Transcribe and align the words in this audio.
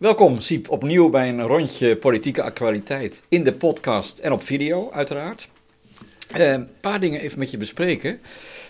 Welkom, 0.00 0.40
Siep, 0.40 0.70
opnieuw 0.70 1.08
bij 1.08 1.28
een 1.28 1.46
rondje 1.46 1.96
politieke 1.96 2.42
actualiteit 2.42 3.22
in 3.28 3.44
de 3.44 3.52
podcast 3.52 4.18
en 4.18 4.32
op 4.32 4.42
video, 4.42 4.90
uiteraard. 4.90 5.48
Eh, 6.30 6.50
een 6.50 6.68
paar 6.80 7.00
dingen 7.00 7.20
even 7.20 7.38
met 7.38 7.50
je 7.50 7.56
bespreken. 7.56 8.20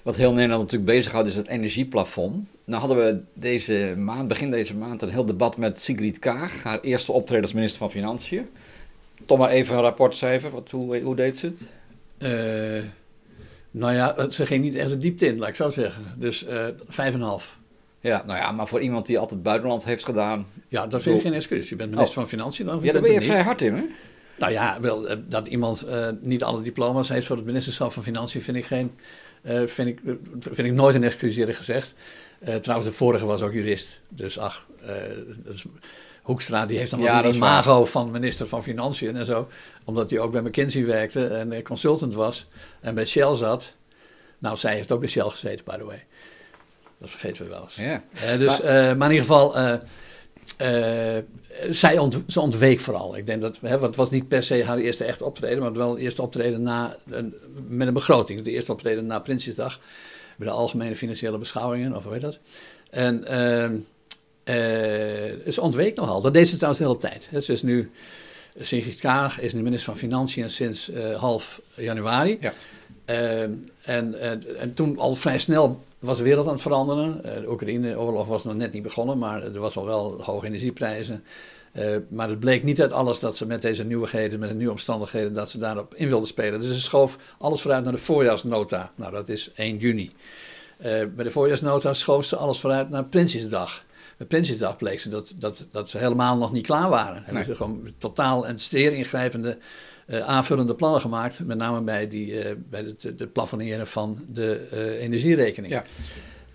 Wat 0.03 0.17
heel 0.17 0.33
Nederland 0.33 0.63
natuurlijk 0.63 0.91
bezighoudt 0.91 1.29
is 1.29 1.37
het 1.37 1.49
energieplafond. 1.49 2.49
Nou 2.65 2.81
hadden 2.81 3.05
we 3.05 3.21
deze 3.33 3.95
maand, 3.97 4.29
begin 4.29 4.51
deze 4.51 4.77
maand, 4.77 5.03
een 5.03 5.09
heel 5.09 5.25
debat 5.25 5.57
met 5.57 5.81
Sigrid 5.81 6.19
Kaag, 6.19 6.63
haar 6.63 6.81
eerste 6.81 7.13
optreden 7.13 7.45
als 7.45 7.53
minister 7.53 7.79
van 7.79 7.91
Financiën. 7.91 8.49
Toch 9.25 9.39
maar 9.39 9.51
even 9.51 9.75
een 9.75 9.83
rapportcijfer, 9.83 10.51
wat, 10.51 10.71
hoe, 10.71 11.01
hoe 11.01 11.17
deed 11.17 11.39
ze 11.39 11.47
het? 11.47 11.69
Uh, 12.19 12.83
nou 13.71 13.95
ja, 13.95 14.31
ze 14.31 14.47
ging 14.47 14.65
niet 14.65 14.75
echt 14.75 14.91
de 14.91 14.99
diepte 14.99 15.27
in, 15.27 15.39
laat 15.39 15.49
ik 15.49 15.55
zo 15.55 15.71
zeggen. 15.71 16.05
Dus 16.17 16.45
uh, 16.45 17.07
en 17.15 17.21
half. 17.21 17.59
Ja, 18.01 18.23
nou 18.27 18.39
ja, 18.39 18.53
maar 18.53 18.69
voor 18.69 18.81
iemand 18.81 19.07
die 19.07 19.19
altijd 19.19 19.43
buitenland 19.43 19.85
heeft 19.85 20.05
gedaan. 20.05 20.47
Ja, 20.69 20.87
dat 20.87 21.03
vind 21.03 21.17
ik 21.17 21.23
geen 21.23 21.33
excuus. 21.33 21.69
Je 21.69 21.77
bent 21.77 21.91
minister 21.91 22.23
oh. 22.23 22.29
van 22.29 22.39
Financiën. 22.39 22.67
Dan 22.67 22.81
ja, 22.83 22.93
daar 22.93 23.03
ben 23.03 23.13
je 23.13 23.23
vrij 23.23 23.43
hard 23.43 23.63
in, 23.63 23.75
hè? 23.75 23.83
Nou 24.39 24.53
ja, 24.53 24.81
wel, 24.81 25.09
eh, 25.09 25.17
dat 25.29 25.49
iemand 25.49 25.89
uh, 25.89 26.09
niet 26.21 26.43
alle 26.43 26.63
diploma's 26.63 27.09
heeft 27.09 27.27
voor 27.27 27.37
het 27.37 27.45
ministerschap 27.45 27.93
van 27.93 28.03
Financiën 28.03 28.43
vind 28.43 28.57
ik, 28.57 28.65
geen, 28.65 28.95
uh, 29.43 29.67
vind 29.67 29.89
ik, 29.89 30.01
vind 30.41 30.69
ik 30.69 30.73
nooit 30.73 30.95
een 30.95 31.05
excuus 31.05 31.37
eerlijk 31.37 31.59
gezegd. 31.59 31.95
Uh, 32.49 32.55
trouwens, 32.55 32.91
de 32.91 32.97
vorige 32.97 33.27
was 33.27 33.43
ook 33.43 33.53
jurist. 33.53 34.01
Dus 34.09 34.39
ach, 34.39 34.67
Hoekstra 36.23 36.67
die 36.67 36.79
heeft 36.79 36.91
dan 36.91 37.01
ja, 37.01 37.25
een 37.25 37.35
imago 37.35 37.85
van 37.85 38.11
minister 38.11 38.47
van 38.47 38.63
Financiën 38.63 39.17
en 39.17 39.27
zo. 39.27 39.49
Omdat 39.85 40.11
hij 40.11 40.19
ook 40.19 40.33
bij 40.33 40.43
McKinsey 40.43 40.87
werkte 40.87 41.27
en 41.27 41.63
consultant 41.63 42.15
was. 42.15 42.47
En 42.81 42.95
bij 42.95 43.07
Shell 43.07 43.35
zat. 43.35 43.75
Nou, 44.39 44.57
zij 44.57 44.75
heeft 44.75 44.93
ook 44.93 45.01
bij 45.01 45.09
Shell 45.09 45.29
gezeten, 45.29 45.65
by 45.65 45.77
the 45.77 45.85
way. 45.85 46.05
Dat 47.01 47.11
vergeten 47.11 47.45
we 47.45 47.51
wel 47.51 47.63
eens. 47.63 47.75
Ja. 47.75 48.03
Uh, 48.15 48.39
dus, 48.39 48.63
maar, 48.63 48.91
uh, 48.91 48.97
maar, 48.97 49.11
in 49.11 49.17
ieder 49.17 49.27
geval, 49.27 49.59
uh, 49.59 51.17
zij 51.71 51.99
ont, 51.99 52.23
ze 52.27 52.41
ontweek 52.41 52.81
vooral. 52.81 53.17
Ik 53.17 53.27
denk 53.27 53.43
dat, 53.43 53.59
hè, 53.61 53.71
want 53.71 53.83
het 53.83 53.97
was 53.97 54.11
niet 54.11 54.29
per 54.29 54.43
se 54.43 54.65
haar 54.65 54.79
eerste 54.79 55.05
echt 55.05 55.23
optreden, 55.23 55.59
maar 55.59 55.73
wel 55.73 55.91
het 55.91 55.99
eerste 55.99 56.23
optreden 56.23 56.63
na, 56.63 56.97
een, 57.11 57.35
met 57.69 57.87
een 57.87 57.95
begroting. 57.95 58.43
De 58.43 58.51
eerste 58.51 58.73
optreden 58.73 59.07
na 59.07 59.19
Prinsjesdag, 59.19 59.81
bij 60.37 60.47
de 60.47 60.53
algemene 60.53 60.97
financiële 60.97 61.39
beschouwingen, 61.39 61.97
of 61.97 62.05
hoe 62.05 62.13
heet 62.13 62.23
dat. 62.23 62.39
En 62.91 63.25
ehm, 63.25 63.79
ze 65.53 65.61
ontweek 65.61 65.97
nogal. 65.97 66.21
Dat 66.21 66.33
deed 66.33 66.49
ze 66.49 66.55
trouwens 66.55 66.83
de 66.83 66.89
hele 66.89 66.99
tijd. 66.99 67.45
Ze 67.45 67.53
is 67.53 67.63
nu, 67.63 67.91
Sigrid 68.61 68.99
Kaag 68.99 69.41
is 69.41 69.53
nu 69.53 69.63
minister 69.63 69.91
van 69.93 70.01
Financiën 70.01 70.51
sinds 70.51 70.91
half 71.17 71.61
januari. 71.75 72.39
Ja. 72.41 72.53
Ehm, 73.05 73.55
en, 73.83 74.21
en 74.59 74.75
toen 74.75 74.99
al 74.99 75.15
vrij 75.15 75.39
snel 75.39 75.81
was 76.01 76.19
de 76.19 76.25
wereld 76.25 76.47
aan 76.47 76.53
het 76.53 76.63
veranderen. 76.63 77.21
Uh, 77.25 77.35
de 77.35 77.51
Oekraïne-oorlog 77.51 78.27
was 78.29 78.45
nog 78.45 78.55
net 78.55 78.73
niet 78.73 78.83
begonnen, 78.83 79.19
maar 79.19 79.43
er 79.43 79.61
was 79.61 79.77
al 79.77 79.85
wel 79.85 80.23
hoge 80.23 80.47
energieprijzen. 80.47 81.25
Uh, 81.73 81.97
maar 82.09 82.29
het 82.29 82.41
bleek 82.41 82.63
niet 82.63 82.81
uit 82.81 82.93
alles 82.93 83.19
dat 83.19 83.37
ze 83.37 83.47
met 83.47 83.63
deze 83.63 83.85
nieuwigheden, 83.85 84.41
met 84.41 84.49
de 84.49 84.55
nieuwe 84.55 84.73
omstandigheden, 84.73 85.33
dat 85.33 85.51
ze 85.51 85.59
daarop 85.59 85.95
in 85.95 86.09
wilden 86.09 86.29
spelen. 86.29 86.61
Dus 86.61 86.75
ze 86.75 86.81
schoof 86.81 87.19
alles 87.39 87.61
vooruit 87.61 87.85
naar 87.85 87.93
de 87.93 87.99
voorjaarsnota. 87.99 88.93
Nou, 88.97 89.13
dat 89.13 89.29
is 89.29 89.51
1 89.55 89.77
juni. 89.77 90.11
Uh, 90.79 90.87
bij 90.87 91.25
de 91.25 91.31
voorjaarsnota 91.31 91.93
schoof 91.95 92.25
ze 92.25 92.37
alles 92.37 92.61
vooruit 92.61 92.91
naar 92.91 93.05
Prinsjesdag. 93.05 93.83
Bij 94.17 94.27
Prinsjesdag 94.27 94.77
bleek 94.77 95.01
ze 95.01 95.09
dat, 95.09 95.35
dat, 95.39 95.67
dat 95.71 95.91
ze 95.91 95.99
helemaal 95.99 96.37
nog 96.37 96.53
niet 96.53 96.67
klaar 96.67 96.89
waren. 96.89 97.25
Nee. 97.31 97.45
Dus 97.45 97.57
gewoon 97.57 97.95
totaal 97.99 98.47
en 98.47 98.59
zeer 98.59 98.93
ingrijpende 98.93 99.59
uh, 100.11 100.21
aanvullende 100.21 100.75
plannen 100.75 101.01
gemaakt, 101.01 101.47
met 101.47 101.57
name 101.57 101.81
bij, 101.81 102.09
die, 102.09 102.27
uh, 102.27 102.51
bij 102.71 102.81
het 102.81 103.19
de 103.19 103.27
plafonneren 103.27 103.87
van 103.87 104.19
de 104.33 104.69
uh, 104.73 105.03
energierekening. 105.03 105.73
Ja. 105.73 105.85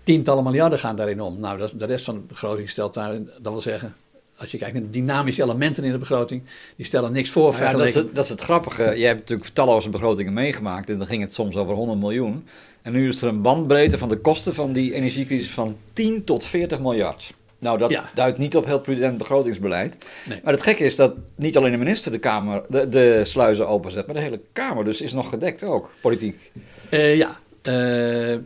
Tientallen 0.02 0.44
miljarden 0.44 0.78
gaan 0.78 0.96
daarin 0.96 1.20
om. 1.20 1.40
Nou, 1.40 1.58
dat, 1.58 1.72
de 1.76 1.84
rest 1.84 2.04
van 2.04 2.14
de 2.14 2.20
begroting 2.20 2.70
stelt 2.70 2.94
daar, 2.94 3.12
dat 3.40 3.52
wil 3.52 3.60
zeggen, 3.60 3.94
als 4.36 4.50
je 4.50 4.58
kijkt 4.58 4.74
naar 4.74 4.82
de 4.82 4.90
dynamische 4.90 5.42
elementen 5.42 5.84
in 5.84 5.92
de 5.92 5.98
begroting, 5.98 6.42
die 6.76 6.86
stellen 6.86 7.12
niks 7.12 7.30
voor. 7.30 7.54
Ja, 7.58 7.72
dat, 7.72 7.80
is 7.80 7.94
het, 7.94 8.14
dat 8.14 8.24
is 8.24 8.30
het 8.30 8.40
grappige. 8.40 8.82
Jij 8.82 9.08
hebt 9.08 9.20
natuurlijk 9.20 9.48
talloze 9.48 9.88
begrotingen 9.88 10.32
meegemaakt 10.32 10.90
en 10.90 10.98
dan 10.98 11.06
ging 11.06 11.22
het 11.22 11.32
soms 11.32 11.56
over 11.56 11.74
100 11.74 11.98
miljoen. 11.98 12.44
En 12.82 12.92
nu 12.92 13.08
is 13.08 13.22
er 13.22 13.28
een 13.28 13.42
bandbreedte 13.42 13.98
van 13.98 14.08
de 14.08 14.18
kosten 14.18 14.54
van 14.54 14.72
die 14.72 14.94
energiecrisis 14.94 15.50
van 15.50 15.76
10 15.92 16.24
tot 16.24 16.44
40 16.44 16.78
miljard. 16.78 17.34
Nou, 17.58 17.78
dat 17.78 17.98
duidt 18.14 18.38
niet 18.38 18.56
op 18.56 18.64
heel 18.64 18.80
prudent 18.80 19.18
begrotingsbeleid. 19.18 19.96
Nee. 20.28 20.40
Maar 20.44 20.52
het 20.52 20.62
gekke 20.62 20.84
is 20.84 20.96
dat 20.96 21.14
niet 21.36 21.56
alleen 21.56 21.70
de 21.70 21.76
minister 21.76 22.12
de, 22.12 22.18
kamer, 22.18 22.62
de, 22.68 22.88
de 22.88 23.22
sluizen 23.24 23.68
openzet, 23.68 24.06
maar 24.06 24.14
de 24.14 24.20
hele 24.20 24.40
Kamer 24.52 24.84
dus 24.84 25.00
is 25.00 25.12
nog 25.12 25.28
gedekt 25.28 25.62
ook, 25.62 25.90
politiek. 26.00 26.52
Uh, 26.90 27.16
ja, 27.16 27.40
uh, 27.62 28.38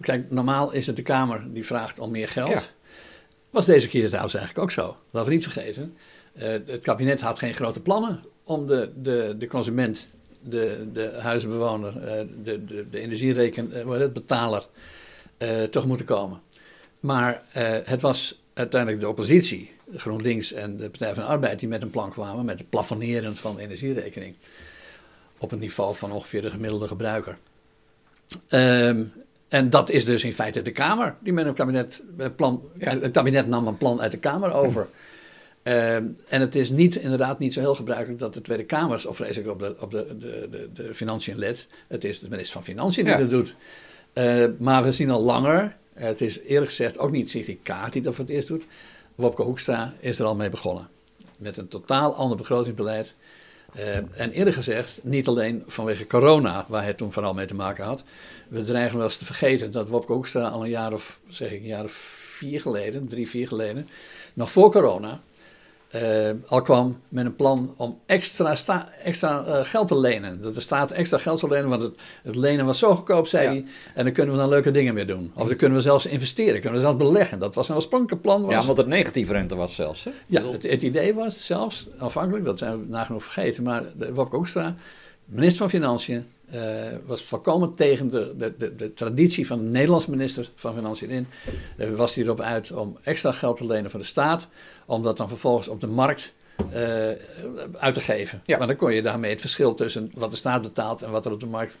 kijk, 0.00 0.30
normaal 0.30 0.72
is 0.72 0.86
het 0.86 0.96
de 0.96 1.02
Kamer 1.02 1.44
die 1.52 1.66
vraagt 1.66 1.98
om 1.98 2.10
meer 2.10 2.28
geld. 2.28 2.50
Ja. 2.50 2.60
Was 3.50 3.66
deze 3.66 3.88
keer 3.88 4.06
trouwens 4.06 4.34
eigenlijk 4.34 4.64
ook 4.64 4.70
zo. 4.70 4.96
Laten 5.10 5.28
we 5.28 5.34
niet 5.34 5.44
vergeten. 5.44 5.96
Uh, 6.36 6.42
het 6.66 6.82
kabinet 6.82 7.20
had 7.20 7.38
geen 7.38 7.54
grote 7.54 7.80
plannen 7.80 8.24
om 8.44 8.66
de, 8.66 8.90
de, 9.02 9.34
de 9.38 9.46
consument, 9.46 10.10
de, 10.40 10.88
de 10.92 11.12
huizenbewoner, 11.18 11.92
de, 12.44 12.64
de, 12.64 12.86
de 12.90 13.00
energierekenbetaler 13.00 14.12
betaler 14.12 14.66
toch 15.70 15.96
te 15.96 16.04
komen. 16.04 16.40
Maar 17.00 17.42
het 17.84 18.00
was 18.00 18.44
uiteindelijk 18.56 19.00
de 19.00 19.08
oppositie, 19.08 19.72
GroenLinks 19.96 20.52
en 20.52 20.76
de 20.76 20.88
Partij 20.90 21.14
van 21.14 21.22
de 21.22 21.28
Arbeid, 21.28 21.58
die 21.58 21.68
met 21.68 21.82
een 21.82 21.90
plan 21.90 22.10
kwamen 22.10 22.44
met 22.44 22.58
het 22.58 22.70
plafonneren 22.70 23.36
van 23.36 23.56
de 23.56 23.62
energierekening. 23.62 24.34
Op 25.38 25.52
een 25.52 25.58
niveau 25.58 25.94
van 25.94 26.12
ongeveer 26.12 26.42
de 26.42 26.50
gemiddelde 26.50 26.88
gebruiker. 26.88 27.38
Um, 28.50 29.12
en 29.48 29.70
dat 29.70 29.90
is 29.90 30.04
dus 30.04 30.24
in 30.24 30.32
feite 30.32 30.62
de 30.62 30.70
Kamer 30.70 31.14
die 31.20 31.32
met 31.32 31.46
een 31.46 31.54
kabinet, 31.54 32.02
plan, 32.36 32.62
het 32.78 33.10
kabinet 33.10 33.46
nam 33.46 33.66
een 33.66 33.76
plan 33.76 34.00
uit 34.00 34.10
de 34.10 34.18
Kamer 34.18 34.52
over. 34.52 34.86
Um, 35.62 36.16
en 36.28 36.40
het 36.40 36.54
is 36.54 36.70
niet, 36.70 36.96
inderdaad 36.96 37.38
niet 37.38 37.52
zo 37.52 37.60
heel 37.60 37.74
gebruikelijk 37.74 38.18
dat 38.18 38.34
de 38.34 38.40
Tweede 38.40 38.64
Kamer, 38.64 39.08
of 39.08 39.16
vrees 39.16 39.36
ik 39.36 39.48
op 39.48 39.58
de, 39.58 39.76
op 39.78 39.90
de, 39.90 40.16
de, 40.18 40.48
de, 40.50 40.68
de 40.74 40.94
financiën 40.94 41.38
let. 41.38 41.66
Het 41.88 42.04
is 42.04 42.18
de 42.18 42.28
minister 42.28 42.52
van 42.52 42.64
Financiën 42.64 43.04
die 43.04 43.12
ja. 43.12 43.18
dat 43.18 43.30
doet. 43.30 43.54
Uh, 44.14 44.46
maar 44.58 44.84
we 44.84 44.92
zien 44.92 45.10
al 45.10 45.22
langer 45.22 45.76
het 45.96 46.20
is 46.20 46.40
eerlijk 46.40 46.70
gezegd 46.70 46.98
ook 46.98 47.10
niet 47.10 47.30
Sigrid 47.30 47.58
Kaart 47.62 47.92
die 47.92 48.02
dat 48.02 48.14
voor 48.14 48.24
het 48.24 48.34
eerst 48.34 48.48
doet. 48.48 48.66
Wopke 49.14 49.42
Hoekstra 49.42 49.92
is 50.00 50.18
er 50.18 50.26
al 50.26 50.34
mee 50.34 50.50
begonnen. 50.50 50.88
Met 51.36 51.56
een 51.56 51.68
totaal 51.68 52.14
ander 52.14 52.36
begrotingsbeleid. 52.36 53.14
Uh, 53.76 53.96
en 53.96 54.30
eerlijk 54.30 54.56
gezegd, 54.56 54.98
niet 55.02 55.28
alleen 55.28 55.62
vanwege 55.66 56.06
corona, 56.06 56.66
waar 56.68 56.82
hij 56.82 56.94
toen 56.94 57.12
vooral 57.12 57.34
mee 57.34 57.46
te 57.46 57.54
maken 57.54 57.84
had. 57.84 58.02
We 58.48 58.62
dreigen 58.62 58.96
wel 58.96 59.06
eens 59.06 59.16
te 59.16 59.24
vergeten 59.24 59.72
dat 59.72 59.88
Wopke 59.88 60.12
Hoekstra 60.12 60.48
al 60.48 60.64
een 60.64 60.70
jaar 60.70 60.92
of, 60.92 61.18
zeg 61.28 61.50
ik, 61.50 61.60
een 61.60 61.66
jaar 61.66 61.84
of 61.84 61.92
vier 62.36 62.60
geleden, 62.60 63.08
drie, 63.08 63.28
vier 63.28 63.48
geleden, 63.48 63.88
nog 64.34 64.50
voor 64.50 64.70
corona, 64.70 65.22
uh, 66.02 66.30
al 66.46 66.60
kwam 66.60 67.00
met 67.08 67.24
een 67.24 67.36
plan 67.36 67.74
om 67.76 68.00
extra, 68.06 68.54
sta, 68.54 68.88
extra 69.04 69.44
uh, 69.46 69.60
geld 69.62 69.88
te 69.88 69.98
lenen. 69.98 70.42
Dat 70.42 70.54
de 70.54 70.60
staat 70.60 70.90
extra 70.90 71.18
geld 71.18 71.38
zou 71.38 71.52
lenen, 71.52 71.68
want 71.68 71.82
het, 71.82 71.98
het 72.22 72.36
lenen 72.36 72.66
was 72.66 72.78
zo 72.78 72.94
goedkoop, 72.94 73.26
zei 73.26 73.44
ja. 73.44 73.50
hij. 73.50 73.64
En 73.94 74.04
dan 74.04 74.12
kunnen 74.12 74.34
we 74.34 74.40
dan 74.40 74.48
leuke 74.48 74.70
dingen 74.70 74.94
mee 74.94 75.04
doen. 75.04 75.32
Of 75.34 75.48
dan 75.48 75.56
kunnen 75.56 75.76
we 75.76 75.82
zelfs 75.82 76.06
investeren, 76.06 76.60
kunnen 76.60 76.80
we 76.80 76.86
zelfs 76.86 76.98
beleggen. 76.98 77.38
Dat 77.38 77.54
was 77.54 77.68
een 77.68 77.74
oorspronkelijke 77.74 78.22
plan. 78.22 78.42
Was. 78.42 78.52
Ja, 78.52 78.62
want 78.62 78.78
het 78.78 78.86
negatieve 78.86 79.32
rente 79.32 79.54
was 79.54 79.74
zelfs. 79.74 80.04
Hè? 80.04 80.10
Ja, 80.26 80.50
het, 80.50 80.62
het, 80.62 80.82
idee 80.82 81.14
was 81.14 81.46
zelfs, 81.46 81.88
afhankelijk, 81.98 82.44
dat 82.44 82.58
zijn 82.58 82.76
we 82.76 82.84
nagenoeg 82.88 83.22
vergeten, 83.22 83.62
maar 83.62 83.84
Wopke 84.12 84.36
Hoekstra, 84.36 84.74
minister 85.24 85.58
van 85.58 85.70
Financiën, 85.70 86.26
uh, 86.54 86.86
was 87.06 87.22
volkomen 87.22 87.74
tegen 87.74 88.10
de, 88.10 88.34
de, 88.36 88.54
de, 88.58 88.74
de, 88.74 88.94
traditie 88.94 89.46
van 89.46 89.58
de 89.58 89.64
Nederlandse 89.64 90.10
minister 90.10 90.50
van 90.54 90.74
Financiën 90.74 91.10
in. 91.10 91.26
Uh, 91.76 91.90
was 91.90 92.14
hij 92.14 92.24
erop 92.24 92.40
uit 92.40 92.72
om 92.72 92.96
extra 93.02 93.32
geld 93.32 93.56
te 93.56 93.66
lenen 93.66 93.90
van 93.90 94.00
de 94.00 94.06
staat, 94.06 94.48
om 94.86 95.02
dat 95.02 95.16
dan 95.16 95.28
vervolgens 95.28 95.68
op 95.68 95.80
de 95.80 95.86
markt 95.86 96.34
uh, 96.72 97.10
uit 97.72 97.94
te 97.94 98.00
geven. 98.00 98.42
Ja. 98.44 98.58
Maar 98.58 98.66
dan 98.66 98.76
kon 98.76 98.94
je 98.94 99.02
daarmee 99.02 99.30
het 99.30 99.40
verschil 99.40 99.74
tussen 99.74 100.10
wat 100.14 100.30
de 100.30 100.36
staat 100.36 100.62
betaalt 100.62 101.02
en 101.02 101.10
wat 101.10 101.26
er 101.26 101.32
op 101.32 101.40
de 101.40 101.46
markt 101.46 101.76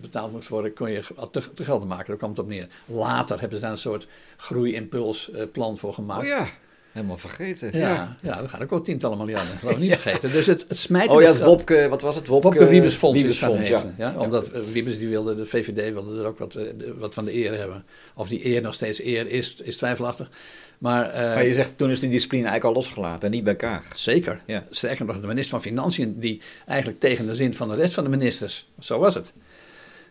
betaald 0.00 0.32
moest 0.32 0.48
worden, 0.48 0.72
kon 0.72 0.90
je 0.90 1.02
te, 1.30 1.52
te 1.54 1.64
gelden 1.64 1.88
maken. 1.88 2.06
Daar 2.06 2.16
kwam 2.16 2.30
het 2.30 2.38
op 2.38 2.48
neer. 2.48 2.68
Later 2.86 3.40
hebben 3.40 3.58
ze 3.58 3.62
daar 3.62 3.72
een 3.72 3.78
soort 3.78 4.06
groeiimpulsplan 4.36 5.78
voor 5.78 5.94
gemaakt. 5.94 6.22
Oh 6.22 6.28
ja. 6.28 6.48
Helemaal 6.92 7.16
vergeten. 7.16 7.78
Ja, 7.78 7.88
ja. 7.88 8.16
ja 8.22 8.42
we 8.42 8.48
gaan 8.48 8.62
ook 8.62 8.70
wel 8.70 8.82
tientallen 8.82 9.18
miljarden. 9.18 9.52
Dat 9.62 9.74
we 9.74 9.80
niet 9.80 9.92
vergeten. 9.92 10.30
Dus 10.30 10.46
het, 10.46 10.64
het 10.68 10.78
smijt. 10.78 11.10
Oh 11.10 11.20
ja, 11.20 11.28
het 11.28 11.42
Wopke, 11.42 11.88
wat 11.88 12.02
was 12.02 12.14
het? 12.14 12.26
Wopke, 12.26 12.48
Wopke 12.48 12.68
Wiebesfonds 12.68 13.22
is 13.22 13.38
gaan 13.38 13.56
heten. 13.56 13.94
Ja. 13.98 14.08
ja. 14.08 14.20
Omdat 14.20 14.54
uh, 14.54 14.60
Wiebes 14.72 14.98
die 14.98 15.08
wilde, 15.08 15.34
de 15.34 15.46
VVD 15.46 15.92
wilde 15.92 16.20
er 16.20 16.26
ook 16.26 16.38
wat, 16.38 16.56
uh, 16.56 16.62
wat 16.98 17.14
van 17.14 17.24
de 17.24 17.34
eer 17.34 17.58
hebben. 17.58 17.84
Of 18.14 18.28
die 18.28 18.46
eer 18.46 18.62
nog 18.62 18.74
steeds 18.74 19.02
eer 19.02 19.26
is, 19.26 19.54
is 19.54 19.76
twijfelachtig. 19.76 20.30
Maar, 20.78 21.06
uh, 21.06 21.14
maar 21.14 21.46
je 21.46 21.52
zegt 21.52 21.78
toen 21.78 21.90
is 21.90 22.00
die 22.00 22.10
discipline 22.10 22.48
eigenlijk 22.48 22.76
al 22.76 22.82
losgelaten 22.82 23.28
en 23.28 23.34
niet 23.34 23.44
bij 23.44 23.56
Kaag. 23.56 23.84
Zeker. 23.94 24.40
Ja. 24.46 24.64
Sterker 24.70 25.04
nog, 25.04 25.20
de 25.20 25.26
minister 25.26 25.50
van 25.50 25.62
Financiën 25.62 26.18
die 26.18 26.40
eigenlijk 26.66 27.00
tegen 27.00 27.26
de 27.26 27.34
zin 27.34 27.54
van 27.54 27.68
de 27.68 27.74
rest 27.74 27.94
van 27.94 28.04
de 28.04 28.10
ministers, 28.10 28.66
zo 28.78 28.98
was 28.98 29.14
het. 29.14 29.32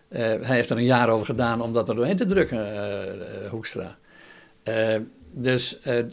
hij 0.10 0.56
heeft 0.56 0.70
er 0.70 0.78
een 0.78 0.84
jaar 0.84 1.10
over 1.10 1.26
gedaan 1.26 1.62
om 1.62 1.74
dat 1.74 1.90
er 1.90 1.96
doorheen 1.96 2.16
te 2.16 2.26
drukken, 2.26 2.68
Hoekstra 3.50 3.98
dus 5.32 5.78
uh, 5.88 6.04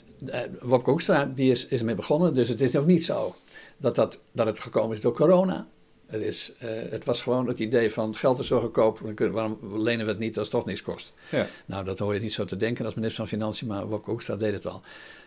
Wopke 0.60 0.90
Hoekstra 0.90 1.32
die 1.34 1.50
is, 1.50 1.66
is 1.66 1.78
ermee 1.78 1.94
begonnen. 1.94 2.34
Dus 2.34 2.48
het 2.48 2.60
is 2.60 2.76
ook 2.76 2.86
niet 2.86 3.04
zo 3.04 3.34
dat, 3.76 3.94
dat, 3.94 4.18
dat 4.32 4.46
het 4.46 4.60
gekomen 4.60 4.96
is 4.96 5.02
door 5.02 5.14
corona. 5.14 5.66
Het, 6.06 6.22
is, 6.22 6.52
uh, 6.62 6.70
het 6.90 7.04
was 7.04 7.22
gewoon 7.22 7.46
het 7.46 7.58
idee 7.58 7.90
van 7.90 8.16
geld 8.16 8.38
is 8.38 8.46
zo 8.46 8.60
goedkoop, 8.60 8.98
waarom 9.16 9.58
lenen 9.76 10.06
we 10.06 10.10
het 10.12 10.20
niet 10.20 10.38
als 10.38 10.48
het 10.48 10.56
toch 10.56 10.66
niks 10.66 10.82
kost. 10.82 11.12
Ja. 11.30 11.46
Nou, 11.66 11.84
dat 11.84 11.98
hoor 11.98 12.14
je 12.14 12.20
niet 12.20 12.32
zo 12.32 12.44
te 12.44 12.56
denken 12.56 12.84
als 12.84 12.94
minister 12.94 13.26
van 13.26 13.38
Financiën, 13.38 13.68
maar 13.68 13.86
Wopke 13.86 14.10
Hoekstra 14.10 14.36
deed 14.36 14.52
het 14.52 14.66
al. 14.66 14.82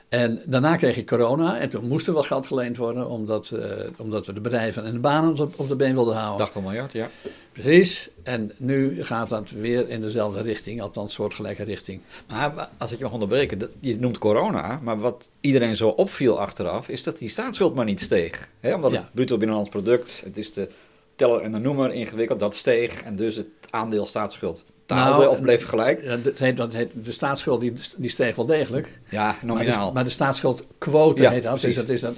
En 0.09 0.41
daarna 0.45 0.75
kreeg 0.75 0.97
ik 0.97 1.07
corona 1.07 1.59
en 1.59 1.69
toen 1.69 1.87
moest 1.87 2.07
er 2.07 2.13
wel 2.13 2.23
geld 2.23 2.47
geleend 2.47 2.77
worden, 2.77 3.09
omdat, 3.09 3.51
uh, 3.53 3.61
omdat 3.97 4.25
we 4.25 4.33
de 4.33 4.41
bedrijven 4.41 4.85
en 4.85 4.91
de 4.91 4.99
banen 4.99 5.39
op, 5.39 5.59
op 5.59 5.67
de 5.67 5.75
been 5.75 5.93
wilden 5.93 6.15
houden. 6.15 6.45
80 6.45 6.61
miljard, 6.61 6.91
ja. 6.91 7.09
Precies, 7.51 8.09
en 8.23 8.51
nu 8.57 9.03
gaat 9.03 9.29
dat 9.29 9.49
weer 9.49 9.89
in 9.89 10.01
dezelfde 10.01 10.41
richting, 10.41 10.81
althans 10.81 11.13
soortgelijke 11.13 11.63
richting. 11.63 12.01
Maar 12.27 12.69
als 12.77 12.91
ik 12.91 12.97
je 12.97 13.03
mag 13.03 13.13
onderbreken, 13.13 13.71
je 13.79 13.99
noemt 13.99 14.17
corona, 14.17 14.79
maar 14.83 14.99
wat 14.99 15.29
iedereen 15.41 15.75
zo 15.75 15.89
opviel 15.89 16.39
achteraf, 16.39 16.89
is 16.89 17.03
dat 17.03 17.17
die 17.17 17.29
staatsschuld 17.29 17.75
maar 17.75 17.85
niet 17.85 18.01
steeg. 18.01 18.49
Omdat 18.61 18.91
ja. 18.91 18.99
het 18.99 19.13
bruto 19.13 19.37
binnenlands 19.37 19.69
product, 19.69 20.21
het 20.25 20.37
is 20.37 20.53
de 20.53 20.69
teller 21.15 21.41
en 21.41 21.51
de 21.51 21.59
noemer 21.59 21.93
ingewikkeld, 21.93 22.39
dat 22.39 22.55
steeg 22.55 23.03
en 23.03 23.15
dus 23.15 23.35
het 23.35 23.47
aandeel 23.69 24.05
staatsschuld 24.05 24.63
taalde 24.95 25.23
nou, 25.23 25.31
of 25.31 25.41
bleef 25.41 25.65
gelijk? 25.65 26.23
Dat 26.23 26.37
heet, 26.37 26.57
dat 26.57 26.73
heet, 26.73 26.91
de 27.03 27.11
staatsschuld 27.11 27.61
die, 27.61 27.73
die 27.97 28.09
steeg 28.09 28.35
wel 28.35 28.45
degelijk. 28.45 28.99
Ja, 29.09 29.35
nominaal. 29.43 29.77
Maar 29.77 29.87
de, 29.87 29.93
maar 29.93 30.03
de 30.03 30.09
staatsschuldquote 30.09 31.29
heet 31.29 31.43
dat. 31.43 31.61
Dus 31.61 31.75
dat 31.75 31.89
is 31.89 32.01
dat, 32.01 32.15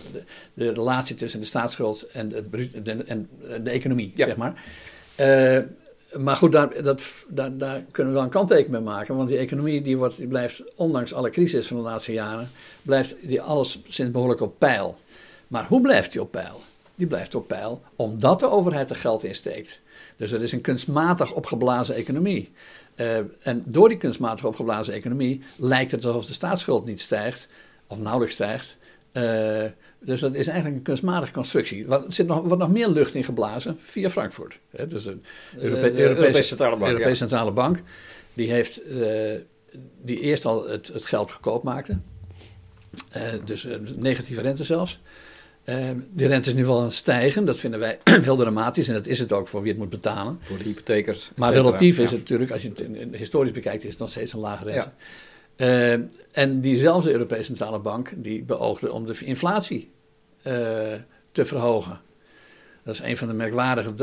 de, 0.53 0.73
relatie 0.73 1.15
tussen 1.15 1.39
de 1.39 1.45
staatsschuld 1.45 2.03
en, 2.11 2.29
de, 2.29 3.03
en 3.07 3.29
de 3.63 3.69
economie, 3.69 4.13
zeg 4.15 4.35
maar. 4.35 4.53
Uh, 5.19 5.57
maar 6.19 6.35
goed, 6.35 6.51
daar, 6.51 6.83
dat, 6.83 7.03
daar, 7.27 7.57
daar, 7.57 7.83
kunnen 7.91 8.13
we 8.13 8.17
wel 8.17 8.27
een 8.27 8.33
kanttekening 8.33 8.71
mee 8.71 8.93
maken. 8.93 9.15
Want 9.15 9.29
die 9.29 9.37
economie 9.37 9.81
die 9.81 9.97
wordt, 9.97 10.17
die 10.17 10.27
blijft, 10.27 10.63
ondanks 10.75 11.13
alle 11.13 11.29
crisis 11.29 11.67
van 11.67 11.77
de 11.77 11.83
laatste 11.83 12.13
jaren, 12.13 12.49
blijft 12.81 13.15
die 13.21 13.41
alles 13.41 13.79
sinds 13.87 14.11
behoorlijk 14.11 14.41
op 14.41 14.59
peil. 14.59 14.97
Maar 15.47 15.65
hoe 15.67 15.81
blijft 15.81 16.11
die 16.11 16.21
op 16.21 16.31
peil? 16.31 16.61
Die 16.95 17.07
blijft 17.07 17.35
op 17.35 17.47
peil 17.47 17.81
omdat 17.95 18.39
de 18.39 18.49
overheid 18.49 18.89
er 18.89 18.95
geld 18.95 19.23
in 19.23 19.35
steekt. 19.35 19.81
Dus 20.21 20.31
het 20.31 20.41
is 20.41 20.51
een 20.51 20.61
kunstmatig 20.61 21.33
opgeblazen 21.33 21.95
economie. 21.95 22.51
Uh, 22.95 23.17
en 23.41 23.63
door 23.65 23.89
die 23.89 23.97
kunstmatig 23.97 24.45
opgeblazen 24.45 24.93
economie 24.93 25.41
lijkt 25.55 25.91
het 25.91 26.05
alsof 26.05 26.25
de 26.25 26.33
staatsschuld 26.33 26.85
niet 26.85 27.01
stijgt, 27.01 27.47
of 27.87 27.99
nauwelijks 27.99 28.33
stijgt. 28.33 28.77
Uh, 29.13 29.63
dus 29.99 30.19
dat 30.19 30.35
is 30.35 30.47
eigenlijk 30.47 30.77
een 30.77 30.83
kunstmatige 30.83 31.31
constructie. 31.31 31.87
Er 31.87 32.03
zit 32.07 32.27
nog, 32.27 32.41
wordt 32.41 32.57
nog 32.57 32.71
meer 32.71 32.87
lucht 32.87 33.15
in 33.15 33.23
geblazen 33.23 33.75
via 33.79 34.09
Frankfurt. 34.09 34.59
Hè? 34.69 34.87
Dus 34.87 35.03
de, 35.03 35.17
Europe 35.57 35.91
de 35.91 36.01
Europese, 36.01 36.43
Centrale 36.43 36.77
Bank. 36.77 36.91
Europese 36.91 37.15
Centrale 37.15 37.51
Bank 37.51 37.81
die 38.33 38.51
heeft 38.51 38.81
uh, 38.87 39.31
die 40.01 40.19
eerst 40.19 40.45
al 40.45 40.67
het, 40.67 40.87
het 40.87 41.05
geld 41.05 41.31
goedkoop 41.31 41.63
maakte. 41.63 41.99
dus 43.45 43.67
negatieve 43.95 44.41
rente 44.41 44.63
zelfs. 44.63 44.99
Uh, 45.65 45.89
de 46.13 46.27
rente 46.27 46.49
is 46.49 46.55
nu 46.55 46.65
wel 46.65 46.77
aan 46.77 46.83
het 46.83 46.93
stijgen. 46.93 47.45
Dat 47.45 47.57
vinden 47.57 47.79
wij 47.79 47.99
heel 48.23 48.35
dramatisch. 48.35 48.87
En 48.87 48.93
dat 48.93 49.07
is 49.07 49.19
het 49.19 49.31
ook 49.31 49.47
voor 49.47 49.61
wie 49.61 49.69
het 49.69 49.79
moet 49.79 49.89
betalen. 49.89 50.39
Voor 50.41 50.57
de 50.57 50.63
hypothekers. 50.63 51.31
Maar 51.35 51.53
relatief 51.53 51.99
is 51.99 52.11
het 52.11 52.19
natuurlijk, 52.19 52.51
als 52.51 52.61
je 52.61 52.71
het 52.75 53.15
historisch 53.15 53.51
bekijkt, 53.51 53.83
is 53.83 53.89
het 53.89 53.99
nog 53.99 54.09
steeds 54.09 54.33
een 54.33 54.39
lage 54.39 54.63
rente. 54.63 54.89
Ja. 55.57 55.93
Uh, 55.93 56.05
en 56.31 56.61
diezelfde 56.61 57.11
Europese 57.11 57.43
Centrale 57.43 57.79
Bank 57.79 58.13
die 58.15 58.43
beoogde 58.43 58.91
om 58.91 59.05
de 59.05 59.15
inflatie 59.25 59.91
uh, 60.37 60.53
te 61.31 61.45
verhogen. 61.45 61.99
Dat 62.83 62.93
is 62.93 62.99
een 62.99 63.17
van 63.17 63.27
de 63.27 63.33
merkwaardige 63.33 63.93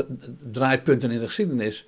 draaipunten 0.51 1.11
in 1.11 1.19
de 1.19 1.25
geschiedenis. 1.25 1.85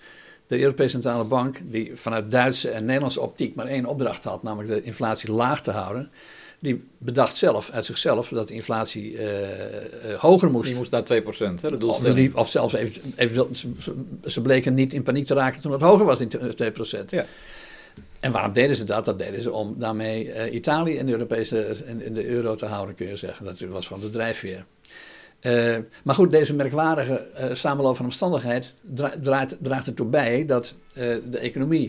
De 0.48 0.60
Europese 0.60 0.90
Centrale 0.90 1.24
Bank, 1.24 1.60
die 1.64 1.92
vanuit 1.96 2.32
Duitse 2.32 2.70
en 2.70 2.86
Nederlandse 2.86 3.22
optiek 3.22 3.56
maar 3.56 3.66
één 3.66 3.86
opdracht 3.86 4.24
had, 4.24 4.44
namelijk 4.44 4.70
de 4.70 4.82
inflatie 4.82 5.32
laag 5.32 5.62
te 5.62 5.72
houden 5.72 6.12
die 6.62 6.84
bedacht 6.98 7.36
zelf, 7.36 7.70
uit 7.70 7.86
zichzelf, 7.86 8.30
dat 8.30 8.48
de 8.48 8.54
inflatie 8.54 9.12
uh, 9.14 9.20
hoger 10.18 10.52
moest. 10.52 10.68
Die 10.68 10.78
moest 10.78 10.92
naar 10.92 11.04
2%, 11.04 11.06
hè, 11.62 11.70
de 11.70 11.78
doelstelling. 11.78 12.34
Of, 12.34 12.40
of 12.40 12.50
zelfs 12.50 12.74
even, 12.74 13.14
even, 13.16 13.48
ze 14.26 14.42
bleken 14.42 14.74
niet 14.74 14.94
in 14.94 15.04
paniek 15.04 15.26
te 15.26 15.34
raken 15.34 15.62
toen 15.62 15.72
het 15.72 15.82
hoger 15.82 16.06
was 16.06 16.20
in 16.20 16.32
2%. 16.32 17.06
Ja. 17.10 17.26
En 18.20 18.32
waarom 18.32 18.54
deden 18.54 18.76
ze 18.76 18.84
dat? 18.84 19.06
Dat 19.06 19.20
deden 19.20 19.42
ze 19.42 19.52
om 19.52 19.76
daarmee 19.78 20.26
uh, 20.26 20.54
Italië 20.54 20.94
in 20.94 21.06
de 21.06 21.12
Europese 21.12 21.76
in, 21.86 22.02
in, 22.02 22.14
de 22.14 22.26
euro 22.26 22.56
te 22.56 22.66
houden, 22.66 22.96
kun 22.96 23.08
je 23.08 23.16
zeggen. 23.16 23.46
Dat 23.46 23.60
was 23.60 23.88
gewoon 23.88 24.02
de 24.02 24.10
drijfveer. 24.10 24.66
Uh, 25.42 25.78
maar 26.04 26.16
goed, 26.16 26.32
deze 26.32 26.54
merkwaardige 26.54 27.28
uh, 27.40 27.54
samenloop 27.54 27.96
van 27.96 28.06
omstandigheid 28.06 28.74
draait, 29.22 29.58
draagt 29.60 29.88
ertoe 29.88 30.08
bij 30.08 30.46
dat 30.46 30.76
de 30.94 31.38
economie, 31.40 31.86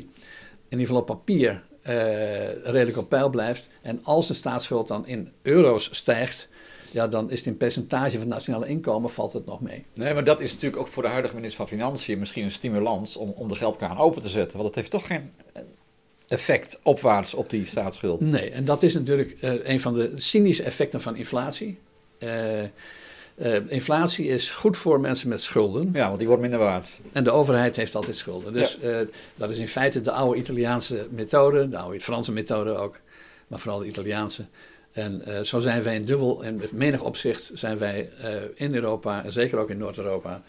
in 0.69 0.79
ieder 0.79 0.87
geval 0.87 1.01
op 1.01 1.07
papier, 1.07 1.63
redelijk 2.63 2.97
op 2.97 3.09
peil 3.09 3.31
blijft. 3.31 3.69
En 3.83 4.01
als 4.03 4.29
de 4.29 4.35
staatsschuld 4.35 4.89
dan 4.89 5.07
in 5.07 5.33
euro's 5.43 5.89
stijgt, 5.93 6.49
ja, 6.91 7.09
dan 7.09 7.31
is 7.31 7.39
het 7.39 7.47
in 7.47 7.57
percentage 7.57 8.11
van 8.11 8.21
het 8.21 8.29
nationale 8.29 8.67
inkomen 8.67 9.11
valt 9.11 9.33
het 9.33 9.47
nog 9.47 9.61
mee. 9.61 9.85
Nee, 9.95 10.15
maar 10.15 10.25
dat 10.25 10.41
is 10.41 10.53
natuurlijk 10.53 10.83
ook 10.83 10.89
voor 10.89 11.03
de 11.03 11.09
huidige 11.09 11.35
minister 11.35 11.59
van 11.59 11.69
Financiën 11.69 12.19
misschien 12.19 12.45
een 12.45 12.51
stimulans 12.51 13.17
om, 13.17 13.31
om 13.31 13.49
de 13.49 13.55
geldkraan 13.55 13.99
open 13.99 14.23
te 14.23 14.29
zetten. 14.29 14.57
Want 14.57 14.67
het 14.67 14.77
heeft 14.77 14.91
toch 14.91 15.07
geen 15.07 15.31
effect 16.29 16.81
opwaarts 16.83 17.35
op 17.35 17.51
die 17.51 17.67
staatsschuld. 17.67 18.21
Nee, 18.21 18.51
en 18.51 18.65
dat 18.65 18.83
is 18.83 18.95
natuurlijk 18.95 19.37
uh, 19.41 19.55
een 19.63 19.81
van 19.81 19.95
de 19.95 20.13
cynische 20.15 20.63
effecten 20.63 21.01
van 21.01 21.17
inflatie. 21.17 21.79
Uh, 22.19 22.31
uh, 23.43 23.57
inflatie 23.67 24.27
is 24.27 24.51
goed 24.51 24.77
voor 24.77 25.01
mensen 25.01 25.29
met 25.29 25.43
schulden. 25.43 25.91
Ja, 25.93 26.07
want 26.07 26.19
die 26.19 26.27
wordt 26.27 26.43
minder 26.43 26.61
waard. 26.61 26.89
En 27.13 27.25
de 27.25 27.31
overheid 27.31 27.77
heeft 27.77 27.95
altijd 27.95 28.17
schulden. 28.17 28.53
Dus 28.53 28.79
ja. 28.81 29.01
uh, 29.01 29.07
dat 29.37 29.51
is 29.51 29.59
in 29.59 29.69
feite 29.69 30.01
de 30.01 30.13
oude 30.13 30.39
Italiaanse 30.39 31.07
methode, 31.11 31.69
de 31.69 31.79
oude 31.79 32.01
Franse 32.01 32.33
methode 32.33 32.77
ook, 32.77 33.01
maar 33.47 33.59
vooral 33.59 33.79
de 33.79 33.87
Italiaanse. 33.87 34.45
En 34.93 35.23
uh, 35.27 35.41
zo 35.41 35.59
zijn 35.59 35.83
wij 35.83 35.95
in 35.95 36.05
dubbel 36.05 36.45
en 36.45 36.57
met 36.57 36.73
menig 36.73 37.01
opzicht 37.01 37.51
zijn 37.55 37.79
wij 37.79 38.11
in 38.55 38.75
Europa, 38.75 39.25
en 39.25 39.33
zeker 39.33 39.59
ook 39.59 39.71
in 39.71 39.79
Noord-Europa, 39.79 40.41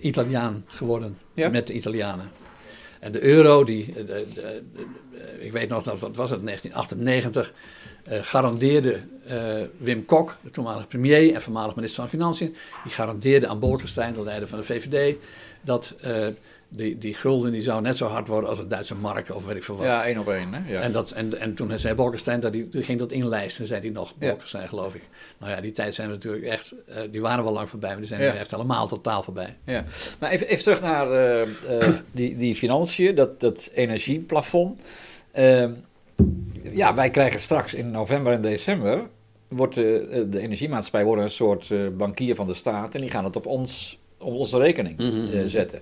Italiaan 0.00 0.64
geworden 0.66 1.18
ja? 1.34 1.48
met 1.48 1.66
de 1.66 1.72
Italianen. 1.72 2.30
En 3.06 3.12
de 3.12 3.22
euro, 3.22 3.64
die, 3.64 3.92
de, 3.94 4.04
de, 4.04 4.26
de, 4.34 4.62
ik 5.38 5.52
weet 5.52 5.68
nog, 5.68 5.82
dat, 5.82 6.00
wat 6.00 6.16
was 6.16 6.30
het, 6.30 6.44
1998, 6.44 7.52
uh, 8.08 8.18
garandeerde 8.22 9.00
Wim 9.76 10.04
Kok, 10.04 10.36
de 10.42 10.50
toenmalige 10.50 10.86
premier 10.86 11.34
en 11.34 11.42
voormalig 11.42 11.74
minister 11.74 12.00
van 12.00 12.08
Financiën, 12.08 12.56
die 12.84 12.92
garandeerde 12.92 13.46
aan 13.46 13.58
Bolkestein, 13.58 14.14
de 14.14 14.22
leider 14.22 14.48
van 14.48 14.58
de 14.58 14.64
VVD, 14.64 15.16
dat 15.60 15.94
die, 16.76 16.98
die 16.98 17.14
gulden 17.14 17.52
die 17.52 17.62
zou 17.62 17.82
net 17.82 17.96
zo 17.96 18.06
hard 18.06 18.28
worden 18.28 18.50
als 18.50 18.58
het 18.58 18.70
Duitse 18.70 18.94
mark 18.94 19.34
of 19.34 19.46
weet 19.46 19.56
ik 19.56 19.64
veel 19.64 19.76
wat. 19.76 19.86
Ja, 19.86 20.04
één 20.04 20.18
op 20.18 20.28
één. 20.28 20.54
Hè? 20.54 20.72
Ja. 20.72 20.80
En, 20.80 20.92
dat, 20.92 21.10
en, 21.10 21.40
en 21.40 21.54
toen 21.54 21.78
zei 21.78 21.94
Bolkestein, 21.94 22.40
dat 22.40 22.52
die, 22.52 22.68
ging 22.72 22.98
dat 22.98 23.12
inlijsten, 23.12 23.66
zei 23.66 23.80
hij 23.80 23.90
nog, 23.90 24.16
Bolkestein 24.16 24.62
ja. 24.62 24.68
geloof 24.68 24.94
ik. 24.94 25.02
Nou 25.38 25.52
ja, 25.52 25.60
die 25.60 25.72
tijd 25.72 25.94
zijn 25.94 26.08
we 26.08 26.14
natuurlijk 26.14 26.44
echt, 26.44 26.74
uh, 26.88 26.96
die 27.10 27.20
waren 27.20 27.44
wel 27.44 27.52
lang 27.52 27.68
voorbij, 27.68 27.90
maar 27.90 27.98
die 27.98 28.08
zijn 28.08 28.22
ja. 28.22 28.34
echt 28.34 28.50
helemaal 28.50 28.88
totaal 28.88 29.22
voorbij. 29.22 29.56
Ja. 29.64 29.84
Maar 30.18 30.30
even, 30.30 30.46
even 30.46 30.62
terug 30.62 30.80
naar 30.80 31.12
uh, 31.12 31.46
uh, 31.70 31.88
die, 32.12 32.36
die 32.36 32.54
financiën, 32.54 33.14
dat, 33.14 33.40
dat 33.40 33.70
energieplafond. 33.74 34.80
Ehm, 35.32 35.70
ja, 36.62 36.94
wij 36.94 37.10
krijgen 37.10 37.40
straks 37.40 37.74
in 37.74 37.90
november 37.90 38.32
en 38.32 38.40
december 38.40 39.02
wordt 39.48 39.74
de, 39.74 40.26
de 40.30 40.40
energiemaatschappij 40.40 41.04
wordt 41.04 41.22
een 41.22 41.30
soort 41.30 41.96
bankier 41.96 42.34
van 42.34 42.46
de 42.46 42.54
staat 42.54 42.94
en 42.94 43.00
die 43.00 43.10
gaan 43.10 43.24
het 43.24 43.36
op 43.36 43.46
ons 43.46 43.98
op 44.18 44.32
onze 44.32 44.58
rekening 44.58 44.98
mm 44.98 45.10
-hmm. 45.10 45.28
uh, 45.32 45.46
zetten. 45.46 45.80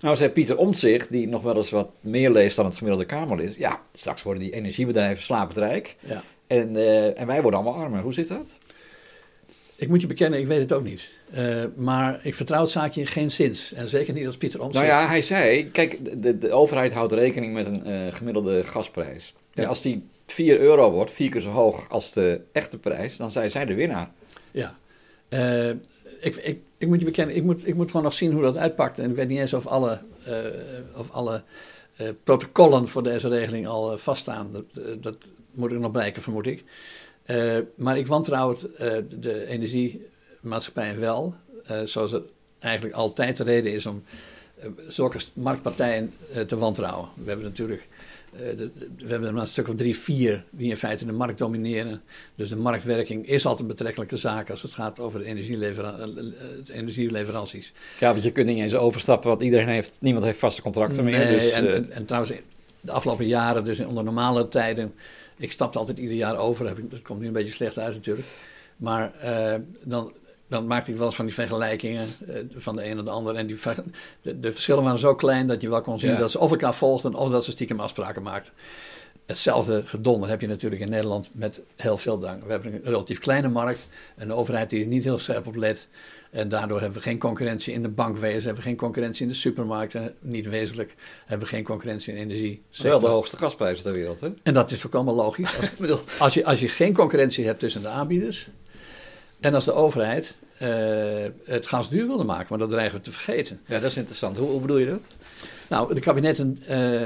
Nou 0.00 0.16
zei 0.16 0.30
Pieter 0.30 0.56
Omtzigt, 0.56 1.10
die 1.10 1.28
nog 1.28 1.42
wel 1.42 1.56
eens 1.56 1.70
wat 1.70 1.90
meer 2.00 2.30
leest 2.30 2.56
dan 2.56 2.64
het 2.64 2.76
gemiddelde 2.76 3.06
Kamerlid, 3.06 3.54
ja, 3.54 3.80
straks 3.94 4.22
worden 4.22 4.42
die 4.42 4.52
energiebedrijven 4.52 5.22
slapend 5.22 5.58
rijk 5.58 5.96
ja. 6.00 6.22
en, 6.46 6.74
uh, 6.74 7.20
en 7.20 7.26
wij 7.26 7.42
worden 7.42 7.60
allemaal 7.60 7.82
armer. 7.82 8.02
Hoe 8.02 8.14
zit 8.14 8.28
dat? 8.28 8.48
Ik 9.76 9.88
moet 9.88 10.00
je 10.00 10.06
bekennen, 10.06 10.38
ik 10.38 10.46
weet 10.46 10.60
het 10.60 10.72
ook 10.72 10.84
niet. 10.84 11.10
Uh, 11.36 11.64
maar 11.76 12.20
ik 12.22 12.34
vertrouw 12.34 12.60
het 12.60 12.70
zaakje 12.70 13.06
geen 13.06 13.30
zins. 13.30 13.72
En 13.72 13.88
zeker 13.88 14.14
niet 14.14 14.26
als 14.26 14.36
Pieter 14.36 14.60
Omtzigt. 14.60 14.86
Nou 14.86 14.96
ja, 14.96 15.08
hij 15.08 15.22
zei, 15.22 15.70
kijk, 15.70 16.22
de, 16.22 16.38
de 16.38 16.52
overheid 16.52 16.92
houdt 16.92 17.12
rekening 17.12 17.52
met 17.52 17.66
een 17.66 18.12
gemiddelde 18.12 18.62
gasprijs. 18.62 19.34
Ja. 19.52 19.62
En 19.62 19.68
als 19.68 19.82
die 19.82 20.08
4 20.26 20.58
euro 20.58 20.90
wordt, 20.90 21.10
vier 21.10 21.30
keer 21.30 21.40
zo 21.40 21.50
hoog 21.50 21.90
als 21.90 22.12
de 22.12 22.40
echte 22.52 22.78
prijs, 22.78 23.16
dan 23.16 23.30
zijn 23.30 23.50
zij 23.50 23.64
de 23.64 23.74
winnaar. 23.74 24.10
Ja, 24.50 24.76
uh, 25.28 25.68
ik, 26.20 26.36
ik, 26.36 26.60
ik, 26.78 26.88
moet 26.88 26.98
je 26.98 27.04
bekennen, 27.04 27.36
ik 27.36 27.42
moet, 27.42 27.66
ik 27.66 27.74
moet 27.74 27.90
gewoon 27.90 28.02
nog 28.02 28.12
zien 28.12 28.32
hoe 28.32 28.42
dat 28.42 28.56
uitpakt. 28.56 28.98
En 28.98 29.10
ik 29.10 29.16
weet 29.16 29.28
niet 29.28 29.38
eens 29.38 29.54
of 29.54 29.66
alle, 29.66 30.00
uh, 30.28 30.36
of 30.96 31.10
alle 31.10 31.42
uh, 32.00 32.08
protocollen 32.24 32.88
voor 32.88 33.02
deze 33.02 33.28
regeling 33.28 33.66
al 33.66 33.98
vaststaan. 33.98 34.52
Dat, 34.52 35.02
dat 35.02 35.16
moet 35.50 35.72
ik 35.72 35.78
nog 35.78 35.92
blijken, 35.92 36.22
vermoed 36.22 36.46
ik. 36.46 36.64
maar 37.76 37.98
ik 37.98 38.06
wantrouw 38.06 38.50
het, 38.50 38.68
de 39.22 39.46
energiemaatschappij 39.46 40.98
wel, 40.98 41.34
zoals 41.84 42.12
het 42.12 42.24
eigenlijk 42.58 42.94
altijd 42.94 43.36
de 43.36 43.44
reden 43.44 43.72
is 43.72 43.86
om 43.86 44.02
zulke 44.88 45.18
marktpartijen 45.32 46.12
te 46.46 46.56
wantrouwen. 46.56 47.08
We 47.14 47.28
hebben 47.28 47.46
natuurlijk 47.46 47.88
we 48.36 49.06
hebben 49.06 49.28
er 49.28 49.34
maar 49.34 49.42
een 49.42 49.48
stuk 49.48 49.68
of 49.68 49.74
drie, 49.74 49.96
vier 49.98 50.44
die 50.50 50.70
in 50.70 50.76
feite 50.76 51.06
de 51.06 51.12
markt 51.12 51.38
domineren. 51.38 52.02
Dus 52.34 52.48
de 52.48 52.56
marktwerking 52.56 53.28
is 53.28 53.44
altijd 53.46 53.62
een 53.62 53.74
betrekkelijke 53.74 54.16
zaak 54.16 54.50
als 54.50 54.62
het 54.62 54.72
gaat 54.72 55.00
over 55.00 55.18
de 55.18 55.24
energielevera 55.24 55.98
uh, 55.98 56.76
energieleveranties. 56.76 57.72
Ja, 58.00 58.10
want 58.12 58.24
je 58.24 58.32
kunt 58.32 58.46
niet 58.46 58.58
eens 58.58 58.74
overstappen, 58.74 59.28
want 59.28 59.40
iedereen 59.40 59.68
heeft, 59.68 59.98
niemand 60.00 60.24
heeft 60.24 60.38
vaste 60.38 60.62
contracten 60.62 61.04
nee, 61.04 61.18
meer. 61.18 61.26
Dus, 61.26 61.50
en, 61.50 61.64
uh, 61.64 61.74
en, 61.74 61.90
en, 61.90 62.04
trouwens, 62.04 62.32
de 62.80 62.92
afgelopen 62.92 63.26
jaren, 63.26 63.64
dus 63.64 63.80
onder 63.80 64.04
normale 64.04 64.48
tijden, 64.48 64.94
ik 65.36 65.52
stapte 65.52 65.78
altijd 65.78 65.98
ieder 65.98 66.16
jaar 66.16 66.38
over. 66.38 66.66
Heb 66.66 66.78
ik, 66.78 66.90
dat 66.90 67.02
komt 67.02 67.20
nu 67.20 67.26
een 67.26 67.32
beetje 67.32 67.52
slecht 67.52 67.78
uit 67.78 67.94
natuurlijk. 67.94 68.26
Maar 68.76 69.12
dan 69.82 70.12
dan 70.48 70.66
maakte 70.66 70.90
ik 70.90 70.96
wel 70.96 71.06
eens 71.06 71.16
van 71.16 71.24
die 71.24 71.34
vergelijkingen 71.34 72.06
uh, 72.28 72.34
van 72.56 72.76
de 72.76 72.84
een 72.84 72.98
en 72.98 73.04
de 73.04 73.10
ander. 73.10 73.34
En 73.34 73.46
die 73.46 73.58
de, 74.22 74.40
de, 74.40 74.52
verschillen 74.52 74.82
waren 74.82 74.98
zo 74.98 75.14
klein 75.14 75.46
dat 75.46 75.60
je 75.60 75.70
wel 75.70 75.80
kon 75.80 75.98
zien 75.98 76.10
ja. 76.10 76.18
dat 76.18 76.30
ze 76.30 76.38
of 76.38 76.50
elkaar 76.50 76.74
volgden 76.74 77.14
of 77.14 77.30
dat 77.30 77.44
ze 77.44 77.50
stiekem 77.50 77.80
afspraken 77.80 78.22
maakten. 78.22 78.52
Hetzelfde 79.26 79.82
gedonder 79.86 80.28
heb 80.28 80.40
je 80.40 80.46
natuurlijk 80.46 80.82
in 80.82 80.90
Nederland 80.90 81.30
met 81.32 81.60
heel 81.76 81.98
veel 81.98 82.18
dank. 82.18 82.44
We 82.44 82.50
hebben 82.50 82.74
een 82.74 82.80
relatief 82.84 83.18
kleine 83.18 83.48
markt, 83.48 83.86
een 84.16 84.32
overheid 84.32 84.70
die 84.70 84.80
er 84.80 84.86
niet 84.86 85.04
heel 85.04 85.18
scherp 85.18 85.46
op 85.46 85.56
let. 85.56 85.88
En 86.30 86.48
daardoor 86.48 86.80
hebben 86.80 86.98
we 86.98 87.04
geen 87.04 87.18
concurrentie 87.18 87.72
in 87.72 87.82
de 87.82 87.88
bankwezen, 87.88 88.42
hebben 88.42 88.62
we 88.62 88.68
geen 88.68 88.76
concurrentie 88.76 89.22
in 89.22 89.28
de 89.28 89.34
supermarkten, 89.34 90.14
niet 90.20 90.48
wezenlijk, 90.48 90.94
hebben 91.26 91.48
we 91.48 91.54
geen 91.54 91.64
concurrentie 91.64 92.12
in 92.12 92.18
energie. 92.18 92.62
Wel 92.82 92.98
de 92.98 93.06
hoogste 93.06 93.36
gasprijzen 93.36 93.84
ter 93.84 93.92
wereld, 93.92 94.20
hè? 94.20 94.28
En 94.42 94.54
dat 94.54 94.70
is 94.70 94.80
volkomen 94.80 95.14
logisch. 95.14 95.58
Als, 95.78 96.18
als, 96.18 96.34
je, 96.34 96.44
als 96.44 96.60
je 96.60 96.68
geen 96.68 96.92
concurrentie 96.92 97.44
hebt 97.44 97.60
tussen 97.60 97.82
de 97.82 97.88
aanbieders 97.88 98.48
en 99.40 99.54
als 99.54 99.64
de 99.64 99.72
overheid 99.72 100.34
uh, 100.62 100.68
het 101.44 101.66
gas 101.66 101.88
duur 101.88 102.06
wilde 102.06 102.24
maken, 102.24 102.46
maar 102.48 102.58
dat 102.58 102.70
dreigen 102.70 102.96
we 102.96 103.02
te 103.04 103.10
vergeten. 103.12 103.60
Ja, 103.66 103.78
dat 103.80 103.90
is 103.90 103.96
interessant. 103.96 104.36
Hoe, 104.36 104.48
hoe 104.48 104.60
bedoel 104.60 104.78
je 104.78 104.86
dat? 104.86 105.16
Nou, 105.68 105.94
de 105.94 106.00
kabinetten, 106.00 106.58
uh, 106.70 107.00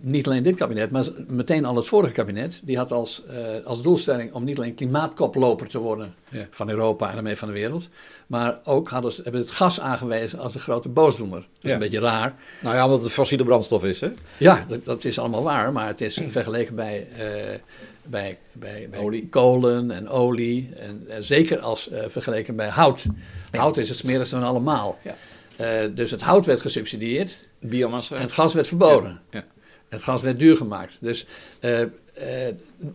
niet 0.00 0.26
alleen 0.26 0.42
dit 0.42 0.56
kabinet, 0.56 0.90
maar 0.90 1.04
meteen 1.28 1.64
al 1.64 1.76
het 1.76 1.86
vorige 1.86 2.12
kabinet, 2.12 2.60
die 2.64 2.76
had 2.76 2.92
als, 2.92 3.22
uh, 3.30 3.64
als 3.66 3.82
doelstelling 3.82 4.32
om 4.32 4.44
niet 4.44 4.58
alleen 4.58 4.74
klimaatkoploper 4.74 5.68
te 5.68 5.78
worden 5.78 6.14
ja. 6.28 6.46
van 6.50 6.68
Europa 6.68 7.08
en 7.08 7.14
daarmee 7.14 7.36
van 7.36 7.48
de 7.48 7.54
wereld, 7.54 7.88
maar 8.26 8.58
ook 8.64 8.88
hadden 8.88 9.12
ze, 9.12 9.22
hebben 9.22 9.40
het 9.40 9.50
gas 9.50 9.80
aangewezen 9.80 10.38
als 10.38 10.52
de 10.52 10.58
grote 10.58 10.88
boosdoener. 10.88 11.38
Dat 11.38 11.48
is 11.62 11.68
Ja. 11.68 11.72
een 11.74 11.78
beetje 11.78 12.00
raar. 12.00 12.34
Nou 12.60 12.74
ja, 12.74 12.84
omdat 12.84 13.02
het 13.02 13.12
fossiele 13.12 13.44
brandstof 13.44 13.84
is, 13.84 14.00
hè? 14.00 14.10
Ja, 14.38 14.64
dat, 14.68 14.84
dat 14.84 15.04
is 15.04 15.18
allemaal 15.18 15.42
waar, 15.42 15.72
maar 15.72 15.86
het 15.86 16.00
is 16.00 16.20
vergeleken 16.26 16.74
bij, 16.74 17.08
eh, 17.18 17.58
bij, 18.02 18.38
bij, 18.52 18.88
bij 18.90 19.00
Olie. 19.00 19.28
kolen 19.28 19.90
en 19.90 20.08
olie. 20.08 20.70
En, 20.76 21.24
zeker 21.24 21.58
als 21.58 21.88
eh, 21.88 22.08
vergeleken 22.08 22.56
bij 22.56 22.68
hout. 22.68 23.04
Hout 23.50 23.76
is 23.76 23.88
het 23.88 23.98
smerigste 23.98 24.36
van 24.36 24.44
allemaal. 24.44 24.98
Ja. 25.04 25.16
Eh, 25.56 25.88
dus 25.94 26.10
het 26.10 26.22
hout 26.22 26.46
werd 26.46 26.60
gesubsidieerd 26.60 27.48
Biomassa. 27.58 28.14
en 28.16 28.22
het 28.22 28.32
gas 28.32 28.54
werd 28.54 28.66
verboden. 28.66 29.20
Ja. 29.30 29.44
Het 29.88 30.02
gas 30.02 30.22
werd 30.22 30.38
duur 30.38 30.56
gemaakt. 30.56 30.98
Dus 31.00 31.26
eh, 31.60 32.48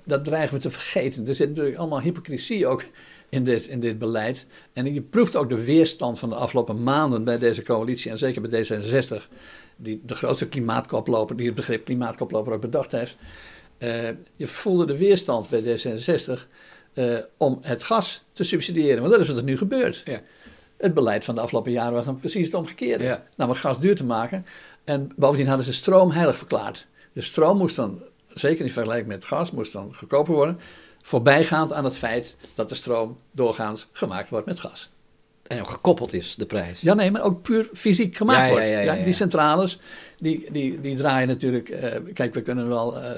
dat 0.03 0.25
dreigen 0.25 0.55
we 0.55 0.61
te 0.61 0.69
vergeten. 0.69 1.27
Er 1.27 1.35
zit 1.35 1.49
natuurlijk 1.49 1.77
allemaal 1.77 2.01
hypocrisie 2.01 2.67
ook 2.67 2.83
in 3.29 3.43
dit, 3.43 3.67
in 3.67 3.79
dit 3.79 3.99
beleid. 3.99 4.45
En 4.73 4.93
je 4.93 5.01
proeft 5.01 5.35
ook 5.35 5.49
de 5.49 5.63
weerstand 5.63 6.19
van 6.19 6.29
de 6.29 6.35
afgelopen 6.35 6.83
maanden 6.83 7.23
bij 7.23 7.37
deze 7.37 7.61
coalitie. 7.61 8.11
En 8.11 8.17
zeker 8.17 8.41
bij 8.41 8.65
D66, 8.65 9.23
die 9.75 10.01
de 10.05 10.15
grootste 10.15 10.47
klimaatkoploper, 10.47 11.37
die 11.37 11.45
het 11.45 11.55
begrip 11.55 11.85
klimaatkoploper 11.85 12.53
ook 12.53 12.61
bedacht 12.61 12.91
heeft. 12.91 13.15
Eh, 13.77 14.09
je 14.35 14.47
voelde 14.47 14.85
de 14.85 14.97
weerstand 14.97 15.49
bij 15.49 15.61
D66 15.61 16.47
eh, 16.93 17.17
om 17.37 17.57
het 17.61 17.83
gas 17.83 18.23
te 18.31 18.43
subsidiëren. 18.43 18.99
Want 18.99 19.11
dat 19.11 19.21
is 19.21 19.27
wat 19.27 19.37
er 19.37 19.43
nu 19.43 19.57
gebeurt. 19.57 20.01
Ja. 20.05 20.21
Het 20.77 20.93
beleid 20.93 21.25
van 21.25 21.35
de 21.35 21.41
afgelopen 21.41 21.71
jaren 21.71 21.93
was 21.93 22.05
dan 22.05 22.19
precies 22.19 22.45
het 22.45 22.55
omgekeerde. 22.55 23.03
Ja. 23.03 23.23
Namelijk 23.35 23.61
gas 23.63 23.79
duur 23.79 23.95
te 23.95 24.03
maken. 24.03 24.45
En 24.83 25.11
bovendien 25.15 25.47
hadden 25.47 25.65
ze 25.65 25.73
stroom 25.73 26.11
heilig 26.11 26.37
verklaard. 26.37 26.87
De 27.13 27.21
stroom 27.21 27.57
moest 27.57 27.75
dan, 27.75 28.01
zeker 28.33 28.65
in 28.65 28.71
vergelijking 28.71 29.09
met 29.09 29.25
gas, 29.25 29.51
moest 29.51 29.73
dan 29.73 29.95
goedkoper 29.95 30.33
worden. 30.33 30.59
Voorbijgaand 31.01 31.73
aan 31.73 31.83
het 31.83 31.97
feit 31.97 32.35
dat 32.55 32.69
de 32.69 32.75
stroom 32.75 33.17
doorgaans 33.31 33.87
gemaakt 33.91 34.29
wordt 34.29 34.45
met 34.45 34.59
gas. 34.59 34.89
En 35.47 35.59
ook 35.59 35.69
gekoppeld 35.69 36.13
is, 36.13 36.35
de 36.37 36.45
prijs. 36.45 36.81
Ja, 36.81 36.93
nee, 36.93 37.11
maar 37.11 37.21
ook 37.23 37.41
puur 37.41 37.69
fysiek 37.73 38.15
gemaakt 38.15 38.45
Ja, 38.47 38.49
wordt. 38.51 38.67
ja. 38.67 39.03
Die 39.03 39.13
centrales, 39.13 39.79
die, 40.17 40.47
die, 40.51 40.81
die 40.81 40.95
draaien 40.95 41.27
natuurlijk... 41.27 41.69
eh, 41.69 41.91
kijk, 42.13 42.33
we 42.33 42.41
kunnen 42.41 42.67
wel 42.67 42.97
eh, 43.01 43.09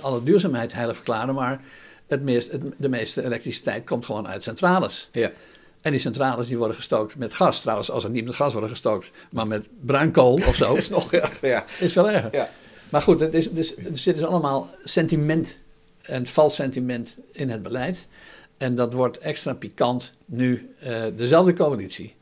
alle 0.00 0.22
duurzaamheid 0.22 0.72
heilig 0.74 0.96
verklaren, 0.96 1.34
maar 1.34 1.60
het 2.06 2.22
meest, 2.22 2.52
het- 2.52 2.62
de 2.76 2.88
meeste 2.88 3.24
elektriciteit 3.24 3.84
komt 3.84 4.04
gewoon 4.06 4.28
uit 4.28 4.42
centrales. 4.42 5.08
Ja. 5.12 5.30
En 5.80 5.90
die 5.90 6.00
centrales 6.00 6.46
die 6.48 6.58
worden 6.58 6.76
gestookt 6.76 7.16
met 7.16 7.34
gas. 7.34 7.60
Trouwens, 7.60 7.90
als 7.90 8.04
er 8.04 8.10
niet 8.10 8.24
met 8.24 8.34
gas 8.34 8.52
worden 8.52 8.70
gestookt, 8.70 9.10
maar 9.30 9.46
met 9.46 9.66
bruinkool 9.80 10.34
of 10.34 10.54
zo, 10.54 10.74
is 10.84 10.88
nog 10.88 11.12
erger, 11.12 11.48
ja. 11.48 11.64
is 11.78 11.92
veel 11.92 12.10
erger. 12.10 12.28
Ja. 12.32 12.50
Maar 12.88 13.02
goed, 13.02 13.20
het 13.20 13.34
is, 13.34 13.48
is, 13.48 13.76
er 13.76 13.82
zit 13.98 14.14
dus 14.14 14.24
allemaal 14.24 14.70
sentiment 14.84 15.62
en 16.02 16.26
vals 16.26 16.54
sentiment 16.54 17.16
in 17.32 17.50
het 17.50 17.62
beleid. 17.62 18.08
En 18.58 18.74
dat 18.74 18.92
wordt 18.92 19.18
extra 19.18 19.54
pikant 19.54 20.12
nu 20.24 20.74
eh, 20.78 21.02
dezelfde 21.16 21.52
coalitie, 21.52 22.14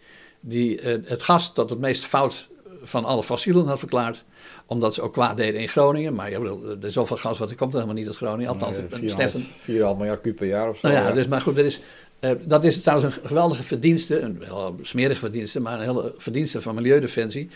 die 0.43 0.81
eh, 0.81 0.99
het 1.05 1.23
gas 1.23 1.53
tot 1.53 1.71
het 1.71 1.79
meest 1.79 2.05
fout 2.05 2.49
van 2.83 3.05
alle 3.05 3.23
fossielen 3.23 3.67
had 3.67 3.79
verklaard, 3.79 4.25
omdat 4.67 4.95
ze 4.95 5.03
ook 5.03 5.13
kwaad 5.13 5.37
deden 5.37 5.61
in 5.61 5.69
Groningen. 5.69 6.15
Maar 6.15 6.31
ja, 6.31 6.39
bedoel, 6.39 6.71
er 6.71 6.85
is 6.85 6.93
zoveel 6.93 7.17
gas, 7.17 7.39
wat 7.39 7.51
er 7.51 7.57
komt 7.57 7.73
er 7.73 7.81
helemaal 7.81 8.01
niet 8.01 8.09
uit 8.09 8.17
Groningen. 8.17 8.51
Althans, 8.51 8.77
een 8.77 9.45
4,5 9.45 9.75
miljard 9.97 10.21
kuub 10.21 10.37
per 10.37 10.47
jaar 10.47 10.69
of 10.69 10.79
zo. 10.79 10.89
nou 10.89 11.01
ja, 11.01 11.13
dus, 11.13 11.27
maar 11.27 11.41
goed, 11.41 11.57
dat 11.57 11.65
is, 11.65 11.81
eh, 12.21 12.31
dat 12.45 12.65
is 12.65 12.81
trouwens 12.83 13.17
een 13.17 13.23
geweldige 13.29 13.63
verdienste, 13.63 14.21
een 14.21 14.39
wel 14.39 14.77
smerige 14.83 15.21
verdienste, 15.21 15.61
maar 15.61 15.79
een 15.81 15.87
hele 15.87 16.15
verdienste 16.17 16.61
van 16.61 16.75
Milieudefensie. 16.75 17.49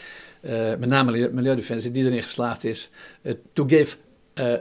Met 0.78 0.86
name 0.86 1.10
Milieu- 1.10 1.32
Milieudefensie, 1.32 1.90
die 1.90 2.04
erin 2.04 2.22
geslaagd 2.22 2.64
is 2.64 2.90
to 3.52 3.64
give 3.66 3.96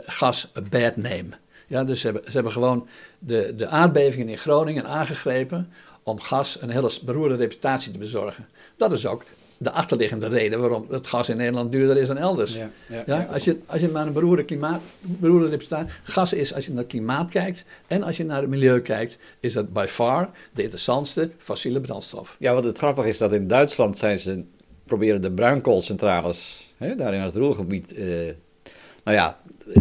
gas 0.05 0.51
a 0.57 0.61
bad 0.61 0.95
name. 0.95 1.29
Ja, 1.69 1.83
dus 1.83 1.99
ze 1.99 2.05
hebben, 2.05 2.23
ze 2.25 2.31
hebben 2.31 2.51
gewoon 2.51 2.87
de, 3.19 3.53
de 3.55 3.67
aardbevingen 3.67 4.29
in 4.29 4.37
Groningen 4.37 4.85
aangegrepen 4.85 5.69
om 6.03 6.19
gas 6.19 6.61
een 6.61 6.69
hele 6.69 6.91
beroerde 7.03 7.35
reputatie 7.35 7.91
te 7.91 7.97
bezorgen. 7.97 8.45
Dat 8.77 8.91
is 8.91 9.05
ook 9.05 9.23
de 9.57 9.71
achterliggende 9.71 10.27
reden 10.27 10.59
waarom 10.59 10.85
het 10.89 11.07
gas 11.07 11.29
in 11.29 11.37
Nederland 11.37 11.71
duurder 11.71 11.97
is 11.97 12.07
dan 12.07 12.17
elders. 12.17 12.55
Ja, 12.55 12.69
ja, 12.87 13.03
Ja, 13.05 13.19
ja. 13.19 13.27
Als, 13.31 13.43
je, 13.43 13.57
als 13.65 13.81
je 13.81 13.87
naar 13.91 14.07
een 14.07 14.13
beroerde, 14.13 14.43
klimaat, 14.43 14.81
beroerde 14.99 15.49
reputatie... 15.49 15.91
Gas 16.03 16.33
is, 16.33 16.53
als 16.53 16.65
je 16.65 16.71
naar 16.71 16.79
het 16.79 16.91
klimaat 16.91 17.29
kijkt 17.29 17.65
en 17.87 18.03
als 18.03 18.17
je 18.17 18.25
naar 18.25 18.41
het 18.41 18.49
milieu 18.49 18.81
kijkt... 18.81 19.17
is 19.39 19.53
dat 19.53 19.73
by 19.73 19.85
far 19.89 20.29
de 20.53 20.61
interessantste 20.61 21.31
fossiele 21.37 21.81
brandstof. 21.81 22.35
Ja, 22.39 22.53
wat 22.53 22.63
het 22.63 22.77
grappige 22.77 23.09
is 23.09 23.17
dat 23.17 23.33
in 23.33 23.47
Duitsland 23.47 23.97
zijn 23.97 24.19
ze 24.19 24.43
proberen 24.85 25.21
de 25.21 25.31
bruinkoolcentrales 25.31 26.69
hè, 26.77 26.95
daar 26.95 27.13
in 27.13 27.21
het 27.21 27.35
Ruhrgebied, 27.35 27.93
eh, 27.93 28.05
nou 29.03 29.17
ja, 29.17 29.39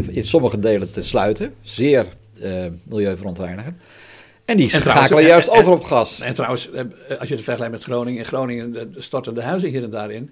in 0.08 0.24
sommige 0.24 0.58
delen 0.58 0.90
te 0.90 1.02
sluiten. 1.02 1.54
Zeer 1.60 2.06
eh 2.40 2.64
milieuverontreinigend. 2.82 3.76
En 4.44 4.56
die 4.56 4.68
schakelen 4.68 5.22
en- 5.22 5.28
juist 5.28 5.48
en- 5.48 5.58
over 5.58 5.72
op 5.72 5.84
gas. 5.84 6.20
En 6.20 6.34
trouwens, 6.34 6.70
eh, 6.70 6.84
als 7.18 7.28
je 7.28 7.34
het 7.34 7.44
vergelijkt 7.44 7.74
met 7.74 7.82
Groningen... 7.82 8.18
in 8.18 8.24
Groningen 8.24 8.76
eh, 8.76 8.82
storten 8.96 9.34
de 9.34 9.42
huizen 9.42 9.68
hier 9.68 9.82
en 9.82 9.90
daar 9.90 10.10
in. 10.10 10.30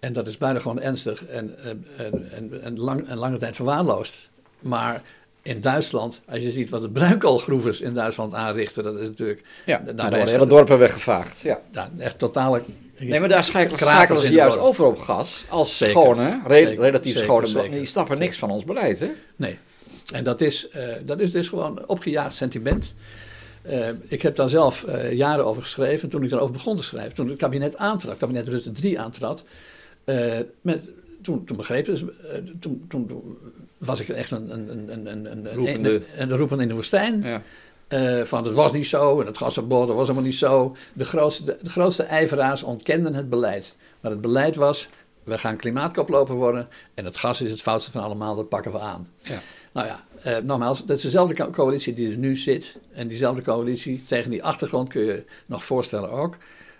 En 0.00 0.12
dat 0.12 0.26
is 0.26 0.38
bijna 0.38 0.60
gewoon 0.60 0.80
ernstig 0.80 1.24
en, 1.24 1.54
en, 1.64 1.84
en, 2.30 2.62
en, 2.62 2.78
lang, 2.80 3.08
en 3.08 3.16
lange 3.16 3.36
tijd 3.36 3.56
verwaarloosd. 3.56 4.28
Maar 4.58 5.02
in 5.48 5.60
Duitsland, 5.60 6.20
als 6.28 6.38
je 6.38 6.50
ziet 6.50 6.70
wat 6.70 6.80
de 6.82 6.90
bruinkoolgroeves 6.90 7.80
in 7.80 7.94
Duitsland 7.94 8.34
aanrichten... 8.34 8.82
dat 8.82 8.98
is 8.98 9.06
natuurlijk... 9.06 9.42
Ja, 9.66 9.78
daar- 9.94 10.10
worden 10.10 10.28
hele 10.28 10.46
dorpen 10.46 10.78
weggevaagd. 10.78 11.40
Ja. 11.40 11.60
ja, 11.72 11.90
echt 11.98 12.18
totale... 12.18 12.62
Nee, 12.98 13.20
maar 13.20 13.28
daar 13.28 13.44
schakelen, 13.44 14.20
ze 14.20 14.32
juist 14.32 14.58
over 14.58 14.84
op 14.84 14.98
gas. 14.98 15.44
Als 15.48 15.76
Zeker, 15.76 15.94
schone, 16.00 16.40
re- 16.46 16.54
zeker, 16.54 16.82
relatief 16.82 17.12
zeker, 17.12 17.24
schone. 17.26 17.46
zeker. 17.46 17.70
Die 17.70 17.86
snappen 17.86 18.18
niks 18.18 18.38
van 18.38 18.50
ons 18.50 18.64
beleid, 18.64 18.98
hè? 19.00 19.10
Nee. 19.36 19.58
En 20.12 20.24
dat 20.24 20.40
is, 20.40 20.68
eh, 20.68 20.86
dat 21.04 21.20
is 21.20 21.30
dus 21.30 21.48
gewoon 21.48 21.86
opgejaagd 21.86 22.34
sentiment. 22.34 22.94
Eh, 23.62 23.88
ik 24.08 24.22
heb 24.22 24.36
daar 24.36 24.48
zelf 24.48 24.84
eh, 24.84 25.12
jaren 25.12 25.46
over 25.46 25.62
geschreven. 25.62 26.08
Toen 26.08 26.22
ik 26.22 26.30
daarover 26.30 26.54
begon 26.54 26.76
te 26.76 26.82
schrijven, 26.82 27.14
toen 27.14 27.28
het 27.28 27.38
kabinet 27.38 27.76
aantrad, 27.76 28.10
het 28.10 28.20
kabinet 28.20 28.48
Rutte 28.48 28.72
3 28.72 29.00
aantrad, 29.00 29.44
met, 30.60 30.88
toen, 31.22 31.44
toen 31.44 31.56
begrepen 31.56 31.96
ze, 31.96 32.12
eh, 32.32 32.38
toen, 32.60 32.84
toen 32.88 33.38
was 33.78 34.00
ik 34.00 34.08
echt 34.08 34.30
een, 34.30 34.52
een, 34.52 34.68
een, 34.68 34.92
een, 34.92 35.06
een, 35.06 35.30
een, 35.46 35.54
Roepende. 35.54 35.94
een, 36.16 36.30
een 36.30 36.36
roepende 36.38 36.62
in 36.62 36.68
de 36.68 36.74
woestijn. 36.74 37.22
Ja. 37.22 37.42
Eh, 37.88 38.22
van 38.22 38.44
het 38.44 38.54
was 38.54 38.72
niet 38.72 38.86
zo 38.86 39.20
en 39.20 39.26
het 39.26 39.38
gasverbod 39.38 39.86
dat 39.86 39.96
was 39.96 40.06
helemaal 40.08 40.28
niet 40.28 40.38
zo. 40.38 40.76
De 40.92 41.04
grootste, 41.04 41.56
de 41.62 41.70
grootste 41.70 42.02
ijveraars 42.02 42.62
ontkenden 42.62 43.14
het 43.14 43.28
beleid. 43.28 43.76
Maar 44.00 44.10
het 44.10 44.20
beleid 44.20 44.56
was, 44.56 44.88
we 45.24 45.38
gaan 45.38 45.56
klimaatkoploper 45.56 46.34
worden 46.34 46.68
en 46.94 47.04
het 47.04 47.16
gas 47.16 47.40
is 47.42 47.50
het 47.50 47.62
foutste 47.62 47.90
van 47.90 48.02
allemaal, 48.02 48.36
dat 48.36 48.48
pakken 48.48 48.72
we 48.72 48.78
aan. 48.78 49.08
Ja. 49.22 49.38
Nou 49.72 49.86
ja, 49.86 50.04
eh, 50.22 50.36
nogmaals, 50.42 50.84
dat 50.84 50.96
is 50.96 51.02
dezelfde 51.02 51.34
co- 51.34 51.50
coalitie 51.50 51.94
die 51.94 52.10
er 52.10 52.16
nu 52.16 52.36
zit. 52.36 52.76
En 52.92 53.08
diezelfde 53.08 53.42
coalitie, 53.42 54.04
tegen 54.06 54.30
die 54.30 54.44
achtergrond 54.44 54.88
kun 54.88 55.02
je 55.04 55.24
nog 55.46 55.64
voorstellen 55.64 56.10
ook, 56.10 56.36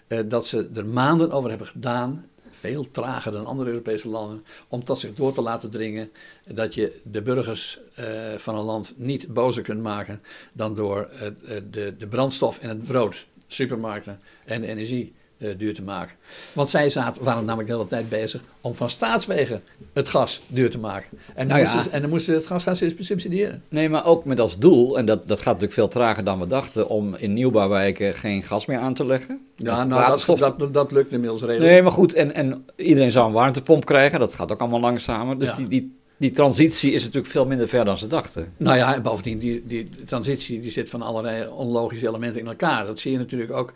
eh, 0.06 0.18
dat 0.26 0.46
ze 0.46 0.70
er 0.74 0.86
maanden 0.86 1.30
over 1.30 1.48
hebben 1.50 1.66
gedaan, 1.68 2.26
veel 2.58 2.90
trager 2.90 3.32
dan 3.32 3.46
andere 3.46 3.70
Europese 3.70 4.08
landen, 4.08 4.44
om 4.68 4.84
tot 4.84 4.98
zich 4.98 5.14
door 5.14 5.32
te 5.32 5.40
laten 5.40 5.70
dringen 5.70 6.10
dat 6.46 6.74
je 6.74 7.00
de 7.04 7.22
burgers 7.22 7.78
eh, 7.94 8.34
van 8.36 8.54
een 8.54 8.64
land 8.64 8.94
niet 8.96 9.34
bozer 9.34 9.62
kunt 9.62 9.82
maken 9.82 10.22
dan 10.52 10.74
door 10.74 11.10
eh, 11.20 11.26
eh, 11.26 11.62
de, 11.70 11.94
de 11.98 12.06
brandstof 12.06 12.58
en 12.58 12.68
het 12.68 12.82
brood, 12.82 13.26
supermarkten 13.46 14.20
en 14.44 14.64
energie 14.64 15.14
duur 15.58 15.74
te 15.74 15.82
maken. 15.82 16.16
Want 16.52 16.68
zij 16.68 16.90
zaten, 16.90 17.24
waren 17.24 17.44
namelijk 17.44 17.68
de 17.70 17.74
hele 17.76 17.88
tijd 17.88 18.08
bezig 18.08 18.40
om 18.60 18.74
van 18.74 18.90
staatswegen 18.90 19.62
het 19.92 20.08
gas 20.08 20.40
duur 20.52 20.70
te 20.70 20.78
maken. 20.78 21.08
En 21.34 21.34
dan, 21.34 21.46
Nou 21.46 21.58
ja. 21.58 21.64
moesten, 21.64 21.82
ze- 21.82 21.90
en 21.90 22.00
dan 22.00 22.10
moesten 22.10 22.32
ze 22.32 22.38
het 22.38 22.46
gas 22.48 22.62
gaan 22.62 22.76
subsidiëren. 22.98 23.62
Nee, 23.68 23.88
maar 23.88 24.04
ook 24.06 24.24
met 24.24 24.40
als 24.40 24.58
doel, 24.58 24.98
en 24.98 25.06
dat, 25.06 25.18
dat 25.28 25.36
gaat 25.38 25.44
natuurlijk 25.46 25.72
veel 25.72 25.88
trager 25.88 26.24
dan 26.24 26.38
we 26.38 26.46
dachten, 26.46 26.88
om 26.88 27.14
in 27.14 27.32
nieuwbouwwijken 27.32 28.14
geen 28.14 28.42
gas 28.42 28.66
meer 28.66 28.78
aan 28.78 28.94
te 28.94 29.06
leggen. 29.06 29.40
Ja, 29.56 29.84
nou, 29.84 30.20
dat, 30.26 30.58
dat, 30.58 30.74
dat 30.74 30.92
lukt 30.92 31.12
inmiddels 31.12 31.40
redelijk. 31.42 31.70
Nee, 31.72 31.82
maar 31.82 31.92
goed, 31.92 32.12
en, 32.12 32.34
en 32.34 32.64
iedereen 32.76 33.10
zou 33.10 33.26
een 33.26 33.32
warmtepomp 33.32 33.84
krijgen, 33.84 34.18
dat 34.18 34.34
gaat 34.34 34.52
ook 34.52 34.60
allemaal 34.60 34.80
langzamer. 34.80 35.38
Dus 35.38 35.48
Ja. 35.48 35.54
die, 35.54 35.68
die, 35.68 35.96
die 36.16 36.30
transitie 36.30 36.92
is 36.92 37.00
natuurlijk 37.04 37.32
veel 37.32 37.46
minder 37.46 37.68
ver 37.68 37.84
dan 37.84 37.98
ze 37.98 38.06
dachten. 38.06 38.52
Nou 38.56 38.76
ja, 38.76 38.94
en 38.94 39.02
bovendien, 39.02 39.38
die, 39.38 39.62
die 39.66 39.88
transitie 40.06 40.60
die 40.60 40.70
zit 40.70 40.90
van 40.90 41.02
allerlei 41.02 41.48
onlogische 41.48 42.06
elementen 42.08 42.40
in 42.40 42.46
elkaar. 42.46 42.86
Dat 42.86 42.98
zie 42.98 43.12
je 43.12 43.18
natuurlijk 43.18 43.52
ook 43.52 43.72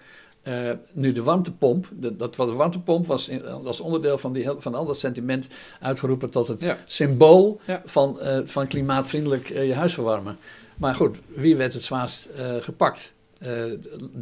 Uh, 0.49 0.71
nu 0.93 1.13
de 1.13 1.23
warmtepomp, 1.23 1.89
de, 1.99 2.17
dat, 2.17 2.35
de 2.35 2.45
warmtepomp 2.45 3.07
was 3.07 3.29
in, 3.29 3.47
als 3.47 3.81
onderdeel 3.81 4.19
van, 4.19 4.33
die, 4.33 4.49
van 4.59 4.75
al 4.75 4.87
dat 4.87 4.99
sentiment 4.99 5.47
uitgeroepen 5.81 6.31
tot 6.31 6.49
het 6.49 6.61
Ja. 6.63 6.79
symbool 6.85 7.61
Ja. 7.67 7.83
van, 7.85 8.21
eh, 8.21 8.39
van 8.45 8.67
klimaatvriendelijk 8.67 9.51
eh, 9.51 9.67
je 9.67 9.75
huis 9.75 9.95
verwarmen. 9.95 10.37
Maar 10.77 10.95
goed, 10.95 11.17
wie 11.27 11.57
werd 11.57 11.73
het 11.73 11.83
zwaarst 11.83 12.25
eh, 12.37 12.45
gepakt? 12.61 13.13
Eh 13.39 13.51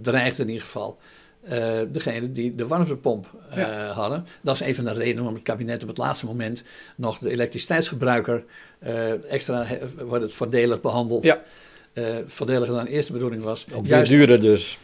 dreigde 0.02 0.42
in 0.42 0.48
ieder 0.48 0.62
geval. 0.64 0.98
Eh 1.40 1.78
degene 1.92 2.32
die 2.32 2.54
de 2.54 2.66
warmtepomp 2.66 3.26
eh, 3.50 3.56
Ja. 3.56 3.86
hadden. 3.86 4.26
Dat 4.40 4.54
is 4.54 4.60
een 4.66 4.74
van 4.74 4.84
de 4.84 4.92
redenen 4.92 5.16
waarom 5.16 5.34
het 5.34 5.42
kabinet 5.44 5.82
op 5.82 5.88
het 5.88 5.98
laatste 5.98 6.26
moment 6.26 6.62
nog 6.96 7.18
de 7.18 7.30
elektriciteitsgebruiker 7.30 8.44
eh, 8.78 9.32
extra 9.32 9.64
he- 9.64 9.78
wordt 10.06 10.22
het 10.24 10.32
voordelig 10.32 10.80
behandeld. 10.80 11.24
Ja. 11.24 11.42
Eh, 11.92 12.16
voordeliger 12.26 12.74
dan 12.74 12.84
de 12.84 12.90
eerste 12.90 13.12
bedoeling 13.12 13.42
was. 13.42 13.66
Ook 13.74 13.86
Juist 13.86 14.10
duurder 14.10 14.40
dus. 14.40 14.78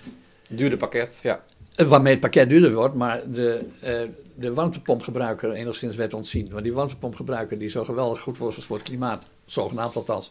Duurder 0.48 0.78
pakket, 0.78 1.18
ja. 1.22 1.44
eh, 1.74 1.86
Waarmee 1.86 2.12
het 2.12 2.20
pakket 2.20 2.48
duurder 2.48 2.74
wordt, 2.74 2.94
maar 2.94 3.30
de, 3.30 3.60
eh, 3.80 4.00
de 4.34 4.54
warmtepompgebruiker 4.54 5.52
enigszins 5.52 5.96
werd 5.96 6.14
ontzien. 6.14 6.48
Want 6.50 6.64
die 6.64 6.72
warmtepompgebruiker 6.72 7.58
die 7.58 7.68
zo 7.68 7.84
geweldig 7.84 8.20
goed 8.20 8.38
was 8.38 8.54
voor 8.54 8.76
het 8.76 8.86
klimaat, 8.86 9.26
zogenaamd 9.44 9.96
althans, 9.96 10.30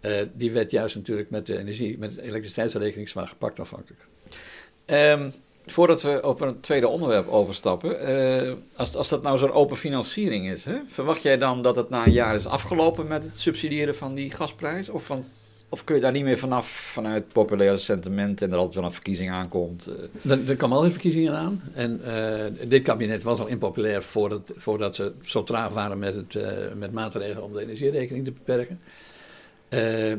eh, 0.00 0.12
die 0.32 0.52
werd 0.52 0.70
juist 0.70 0.96
natuurlijk 0.96 1.30
met 1.30 1.46
de 1.46 1.58
energie, 1.58 1.98
met 1.98 2.14
de 2.14 2.22
elektriciteitsrekening 2.22 3.08
zwaar 3.08 3.28
gepakt 3.28 3.60
afhankelijk. 3.60 4.06
Ehm, 4.84 5.30
voordat 5.66 6.02
we 6.02 6.22
op 6.22 6.40
een 6.40 6.60
tweede 6.60 6.88
onderwerp 6.88 7.28
overstappen, 7.28 8.00
eh, 8.00 8.52
als, 8.76 8.94
als 8.96 9.08
dat 9.08 9.22
nou 9.22 9.38
zo'n 9.38 9.52
open 9.52 9.76
financiering 9.76 10.50
is, 10.50 10.64
hè, 10.64 10.76
verwacht 10.88 11.22
jij 11.22 11.38
dan 11.38 11.62
dat 11.62 11.76
het 11.76 11.88
na 11.90 12.06
een 12.06 12.12
jaar 12.12 12.34
is 12.34 12.46
afgelopen 12.46 13.06
met 13.06 13.22
het 13.22 13.38
subsidiëren 13.38 13.96
van 13.96 14.14
die 14.14 14.30
gasprijs? 14.30 14.88
Of, 14.88 15.04
van, 15.04 15.24
of 15.68 15.84
kun 15.84 15.94
je 15.94 16.00
daar 16.00 16.12
niet 16.12 16.24
meer 16.24 16.38
vanaf 16.38 16.66
vanuit 16.68 17.32
populaire 17.32 17.78
sentiment 17.78 18.42
en 18.42 18.50
er 18.50 18.56
altijd 18.56 18.74
wel 18.74 18.84
een 18.84 18.92
verkiezing 18.92 19.30
aankomt? 19.30 19.86
eh? 19.86 20.30
Er, 20.30 20.48
er 20.48 20.56
kwamen 20.56 20.76
al 20.76 20.82
die 20.82 20.92
verkiezingen 20.92 21.34
aan. 21.34 21.62
En 21.72 22.00
eh, 22.04 22.68
dit 22.68 22.82
kabinet 22.82 23.22
was 23.22 23.38
al 23.38 23.46
impopulair 23.46 24.02
voordat, 24.02 24.52
voordat 24.56 24.94
ze 24.94 25.12
zo 25.22 25.42
traag 25.42 25.72
waren 25.72 25.98
met, 25.98 26.14
het, 26.14 26.34
eh, 26.34 26.74
met 26.76 26.92
maatregelen 26.92 27.44
om 27.44 27.52
de 27.52 27.60
energierekening 27.60 28.24
te 28.24 28.32
beperken. 28.32 28.80
Eh, 29.68 30.10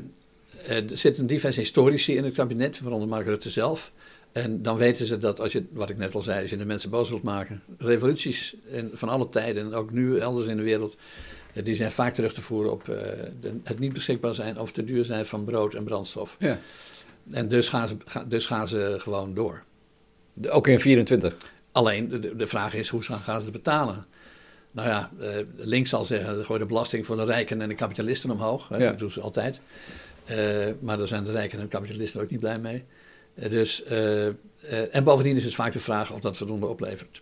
er 0.68 0.84
zitten 0.86 1.28
diverse 1.28 1.60
historici 1.60 2.16
in 2.16 2.24
het 2.24 2.34
kabinet, 2.34 2.80
waaronder 2.80 3.08
Mark 3.08 3.26
Rutte 3.26 3.50
zelf. 3.50 3.92
En 4.32 4.62
dan 4.62 4.78
weten 4.78 5.06
ze 5.06 5.18
dat 5.18 5.40
als 5.40 5.52
je, 5.52 5.64
wat 5.72 5.90
ik 5.90 5.98
net 5.98 6.16
al 6.16 6.22
zei, 6.22 6.42
als 6.42 6.50
je 6.50 6.58
de 6.58 6.66
mensen 6.66 6.90
boos 6.90 7.10
wilt 7.10 7.24
maken, 7.24 7.62
revoluties 7.78 8.56
in, 8.68 8.90
van 8.94 9.10
alle 9.10 9.30
tijden 9.30 9.66
en 9.66 9.74
ook 9.74 9.92
nu 9.92 10.18
elders 10.18 10.48
in 10.48 10.58
de 10.58 10.64
wereld, 10.64 10.98
die 11.64 11.76
zijn 11.76 11.92
vaak 11.92 12.14
terug 12.14 12.34
te 12.34 12.42
voeren 12.42 12.72
op 12.72 12.90
eh, 12.90 12.96
de- 13.40 13.60
het 13.64 13.80
niet 13.80 13.94
beschikbaar 13.94 14.34
zijn 14.34 14.60
of 14.60 14.72
te 14.72 14.84
duur 14.84 15.04
zijn 15.04 15.26
van 15.26 15.46
brood 15.46 15.74
en 15.74 15.84
brandstof. 15.84 16.36
Ja. 16.40 16.60
En 17.32 17.48
dus 17.48 17.70
gaan 17.70 17.88
ze, 17.88 17.96
ga- 18.06 18.24
dus 18.24 18.46
gaan 18.46 18.68
ze 18.68 18.96
gewoon 19.00 19.34
door. 19.34 19.64
Ook 20.50 20.68
in 20.68 20.80
24. 20.80 21.36
Alleen 21.72 22.10
de, 22.10 22.36
de- 22.36 22.48
vraag 22.48 22.74
is, 22.74 22.90
hoe 22.90 23.02
gaan 23.02 23.20
gaan 23.20 23.38
ze 23.40 23.44
het 23.46 23.54
betalen? 23.54 24.06
Nou 24.72 24.88
ja, 24.88 25.12
eh, 25.20 25.30
links 25.56 25.90
zal 25.90 26.04
zeggen, 26.04 26.46
gooi 26.46 26.60
de 26.60 26.66
belasting 26.66 27.06
voor 27.06 27.16
de 27.18 27.26
rijken 27.26 27.62
en 27.62 27.70
de 27.70 27.76
kapitalisten 27.76 28.30
omhoog. 28.32 28.68
Hè, 28.70 28.78
Ja. 28.78 28.90
Dat 28.90 29.00
doen 29.00 29.12
ze 29.12 29.22
altijd. 29.22 29.60
Eh, 30.26 30.68
maar 30.80 30.98
daar 30.98 31.08
zijn 31.08 31.24
de 31.24 31.32
rijken 31.32 31.58
en 31.58 31.64
de 31.64 31.70
kapitalisten 31.70 32.22
ook 32.22 32.30
niet 32.30 32.40
blij 32.40 32.60
mee. 32.60 32.84
Eh, 33.34 33.50
dus, 33.50 33.84
eh, 33.84 34.28
eh, 34.28 34.34
en 34.92 35.04
bovendien 35.04 35.36
is 35.36 35.44
het 35.44 35.56
vaak 35.56 35.74
de 35.74 35.80
vraag 35.80 36.12
of 36.14 36.20
dat 36.20 36.38
voldoende 36.38 36.66
oplevert. 36.66 37.22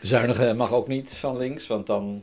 Bezuinigen 0.00 0.56
mag 0.56 0.72
ook 0.72 0.88
niet 0.88 1.14
van 1.14 1.36
links, 1.36 1.66
want 1.66 1.86
dan 1.86 2.22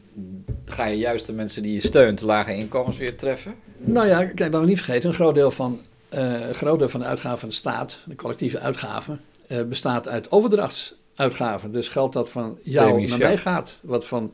ga 0.65 0.85
je 0.85 0.97
juist 0.97 1.25
de 1.25 1.33
mensen 1.33 1.63
die 1.63 1.73
je 1.73 1.79
steunt, 1.79 2.21
lage 2.21 2.55
inkomens 2.55 2.97
weer 2.97 3.17
treffen. 3.17 3.55
Nou 3.77 4.07
ja, 4.07 4.25
kijk, 4.25 4.39
laten 4.39 4.59
we 4.59 4.65
niet 4.65 4.81
vergeten, 4.81 5.09
een 5.09 5.15
groot 5.15 5.35
deel 5.35 5.51
van, 5.51 5.79
een 6.09 6.55
groot 6.55 6.79
deel 6.79 6.89
van 6.89 6.99
de 6.99 7.05
uitgaven 7.05 7.39
van 7.39 7.49
de 7.49 7.55
staat, 7.55 7.99
de 8.05 8.15
collectieve 8.15 8.59
uitgaven, 8.59 9.21
eh, 9.47 9.63
bestaat 9.63 10.07
uit 10.07 10.31
overdrachtsuitgaven. 10.31 11.71
Dus 11.71 11.89
geld 11.89 12.13
dat 12.13 12.31
van 12.31 12.57
jou 12.63 13.07
naar 13.07 13.19
ja. 13.19 13.27
mij 13.27 13.37
gaat. 13.37 13.79
Wat 13.81 14.07
van, 14.07 14.33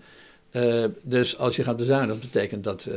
eh, 0.49 0.83
dus 1.01 1.37
als 1.37 1.55
je 1.55 1.63
gaat 1.63 1.77
bezuinigen, 1.77 2.19
dat 2.19 2.31
betekent 2.31 2.63
dat, 2.63 2.89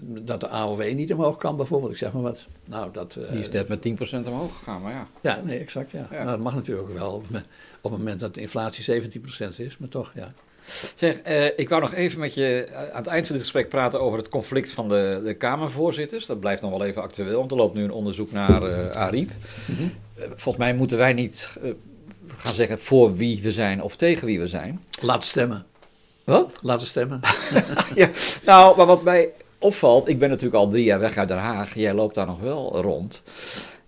dat 0.00 0.40
de 0.40 0.48
AOW 0.48 0.92
niet 0.94 1.12
omhoog 1.12 1.36
kan 1.36 1.56
bijvoorbeeld. 1.56 1.92
Ik 1.92 1.98
zeg 1.98 2.12
maar 2.12 2.22
wat. 2.22 2.46
Nou, 2.64 2.92
dat, 2.92 3.16
eh, 3.16 3.30
Die 3.30 3.40
is 3.40 3.48
net 3.48 3.68
met 3.68 3.80
10% 3.82 4.26
omhoog 4.28 4.56
gegaan, 4.58 4.82
maar 4.82 4.92
ja. 4.92 5.06
Ja, 5.20 5.40
nee, 5.44 5.58
exact. 5.58 5.90
Ja. 5.90 6.06
Ja. 6.10 6.16
Nou, 6.16 6.26
dat 6.30 6.38
mag 6.40 6.54
natuurlijk 6.54 6.92
wel 6.92 7.12
op, 7.12 7.22
het 7.22 7.30
me- 7.30 7.42
op 7.80 7.90
het 7.90 8.00
moment 8.00 8.20
dat 8.20 8.34
de 8.34 8.40
inflatie 8.40 8.82
17% 8.84 9.58
is, 9.58 9.78
maar 9.78 9.88
toch, 9.88 10.12
ja. 10.14 10.32
Zeg, 10.94 11.18
eh, 11.18 11.44
ik 11.56 11.68
wou 11.68 11.80
nog 11.80 11.94
even 11.94 12.20
met 12.20 12.34
je 12.34 12.64
eh, 12.64 12.90
aan 12.90 12.96
het 13.02 13.06
eind 13.06 13.26
van 13.26 13.34
dit 13.34 13.44
gesprek 13.44 13.68
praten 13.68 14.00
over 14.00 14.18
het 14.18 14.28
conflict 14.28 14.70
van 14.72 14.88
de, 14.88 15.20
de 15.24 15.34
Kamervoorzitters. 15.34 16.26
Dat 16.26 16.40
blijft 16.40 16.62
nog 16.62 16.70
wel 16.70 16.84
even 16.84 17.02
actueel, 17.02 17.38
want 17.38 17.50
er 17.50 17.56
loopt 17.56 17.74
nu 17.74 17.82
een 17.84 17.90
onderzoek 17.90 18.32
naar 18.32 18.62
eh 18.62 18.90
Ariep. 18.90 19.30
Mhm. 19.66 19.82
Eh, 19.82 20.24
volgens 20.28 20.56
mij 20.64 20.74
moeten 20.74 20.98
wij 20.98 21.12
niet 21.12 21.50
eh, 21.62 21.70
gaan 22.36 22.54
zeggen 22.54 22.78
voor 22.78 23.14
wie 23.16 23.42
we 23.42 23.52
zijn 23.52 23.82
of 23.82 23.96
tegen 23.96 24.26
wie 24.26 24.40
we 24.40 24.48
zijn. 24.48 24.84
Laten 25.02 25.28
stemmen. 25.28 25.66
Wat? 26.24 26.58
Laten 26.62 26.86
stemmen. 26.86 27.20
ja, 27.94 28.10
nou, 28.44 28.76
maar 28.76 28.86
wat 28.86 29.02
mij 29.02 29.30
opvalt, 29.58 30.08
ik 30.08 30.18
ben 30.18 30.28
natuurlijk 30.28 30.56
al 30.56 30.68
drie 30.68 30.84
jaar 30.84 31.00
weg 31.00 31.16
uit 31.16 31.28
Den 31.28 31.38
Haag. 31.38 31.74
Jij 31.74 31.94
loopt 31.94 32.14
daar 32.14 32.26
nog 32.26 32.40
wel 32.40 32.80
rond. 32.82 33.22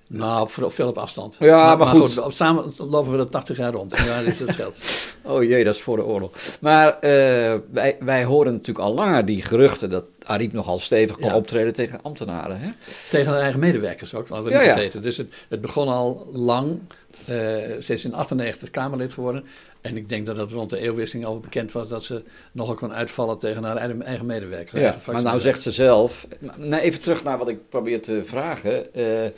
Nou, 0.07 0.41
op, 0.63 0.73
veel 0.73 0.89
op 0.89 0.99
afstand. 0.99 1.37
Ja, 1.41 1.77
maar 1.77 1.87
goed. 1.87 2.19
samen 2.29 2.73
lopen 2.77 3.13
we 3.13 3.19
er 3.19 3.29
80 3.29 3.57
jaar 3.57 3.73
rond. 3.73 3.97
Ja, 3.99 4.23
dat 4.23 4.49
scheelt. 4.49 4.79
Oh 5.25 5.43
jee, 5.43 5.65
dat 5.65 5.75
is 5.75 5.81
voor 5.81 5.97
de 5.97 6.05
oorlog. 6.05 6.31
Maar 6.61 6.99
eh, 6.99 7.55
wij, 7.71 7.97
wij 8.01 8.25
horen 8.25 8.53
natuurlijk 8.53 8.79
al 8.87 8.95
langer 8.95 9.25
die 9.27 9.43
geruchten 9.43 9.91
dat 9.91 10.05
Ariep 10.25 10.53
nogal 10.53 10.79
stevig 10.79 11.17
kon 11.17 11.27
Ja. 11.27 11.35
optreden 11.37 11.73
tegen 11.73 12.03
ambtenaren. 12.03 12.61
Hè? 12.61 12.69
Tegen 13.11 13.33
de 13.33 13.39
eigen 13.39 13.61
medewerkers 13.61 14.15
ook, 14.15 14.29
laten 14.29 14.45
we 14.45 14.51
Ja, 14.51 14.57
niet 14.59 14.67
ja. 14.67 14.73
vergeten. 14.73 15.03
Dus 15.03 15.17
het, 15.17 15.35
het 15.49 15.61
begon 15.61 15.89
al 15.89 16.29
lang. 16.33 16.79
eh 17.27 17.35
ze 17.81 17.93
is 17.93 18.05
in 18.05 18.15
98 18.15 18.71
Kamerlid 18.71 19.13
geworden. 19.13 19.45
En 19.81 19.97
ik 19.97 20.09
denk 20.09 20.27
dat 20.27 20.37
het 20.37 20.51
rond 20.51 20.71
de 20.71 20.79
eeuwwisseling 20.79 21.27
al 21.27 21.39
bekend 21.39 21.73
was 21.73 21.89
dat 21.89 22.05
ze 22.05 22.23
nogal 22.53 22.75
kon 22.75 22.93
uitvallen 22.93 23.39
tegen 23.39 23.65
haar 23.65 23.77
eigen 23.77 24.27
medewerkers. 24.27 24.83
Ja, 24.83 25.13
maar 25.13 25.23
nou 25.23 25.41
zegt 25.41 25.63
ze 25.63 25.71
zelf. 25.71 26.27
Nou, 26.57 26.83
even 26.83 27.01
terug 27.01 27.23
naar 27.23 27.39
wat 27.39 27.49
ik 27.49 27.69
probeer 27.69 28.03
te 28.03 28.23
vragen. 28.25 28.95
Eh, 28.95 29.31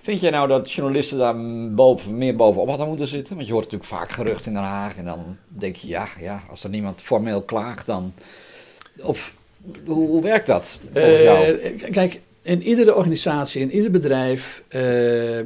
vind 0.00 0.20
jij 0.20 0.30
nou 0.30 0.48
dat 0.48 0.72
journalisten 0.72 1.18
daar 1.18 1.36
boven, 1.74 2.18
meer 2.18 2.36
bovenop 2.36 2.68
hadden 2.68 2.88
moeten 2.88 3.06
zitten? 3.06 3.34
Want 3.34 3.46
je 3.46 3.52
hoort 3.52 3.64
natuurlijk 3.64 3.90
vaak 3.90 4.10
geruchten 4.10 4.46
in 4.46 4.52
Den 4.52 4.62
Haag. 4.62 4.96
En 4.96 5.04
dan 5.04 5.36
denk 5.48 5.76
je, 5.76 5.88
ja, 5.88 6.08
ja 6.18 6.42
als 6.50 6.64
er 6.64 6.70
niemand 6.70 7.02
formeel 7.02 7.42
klaagt, 7.42 7.86
dan. 7.86 8.14
Of 9.00 9.36
hoe, 9.84 10.08
hoe 10.08 10.22
werkt 10.22 10.46
dat? 10.46 10.80
Volgens 10.92 11.22
jou? 11.22 11.44
Eh, 11.44 11.90
kijk, 11.90 12.20
in 12.42 12.62
iedere 12.62 12.94
organisatie, 12.94 13.60
in 13.60 13.72
ieder 13.72 13.90
bedrijf 13.90 14.62
eh, 14.68 15.40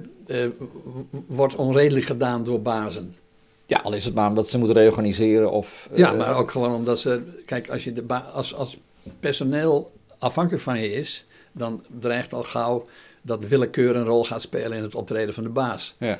wordt 1.26 1.54
onredelijk 1.54 2.06
gedaan 2.06 2.44
door 2.44 2.62
bazen. 2.62 3.16
Ja, 3.66 3.78
al 3.78 3.92
is 3.92 4.04
het 4.04 4.14
maar 4.14 4.28
omdat 4.28 4.48
ze 4.48 4.58
moeten 4.58 4.76
reorganiseren 4.76 5.50
of... 5.50 5.88
Ja, 5.94 6.12
eh, 6.12 6.18
maar 6.18 6.36
ook 6.36 6.50
gewoon 6.50 6.74
omdat 6.74 6.98
ze. 7.00 7.22
Kijk, 7.46 7.70
als, 7.70 7.84
je 7.84 7.92
de 7.92 8.14
als, 8.14 8.54
als 8.54 8.78
personeel 9.20 9.92
afhankelijk 10.18 10.62
van 10.62 10.80
je 10.80 10.92
is, 10.92 11.24
dan 11.52 11.82
dreigt 12.00 12.32
al 12.32 12.42
gauw 12.42 12.82
dat 13.22 13.48
willekeur 13.48 13.96
een 13.96 14.04
rol 14.04 14.24
gaat 14.24 14.42
spelen 14.42 14.76
in 14.76 14.82
het 14.82 14.94
optreden 14.94 15.34
van 15.34 15.42
de 15.42 15.48
baas. 15.48 15.94
Ja. 15.98 16.18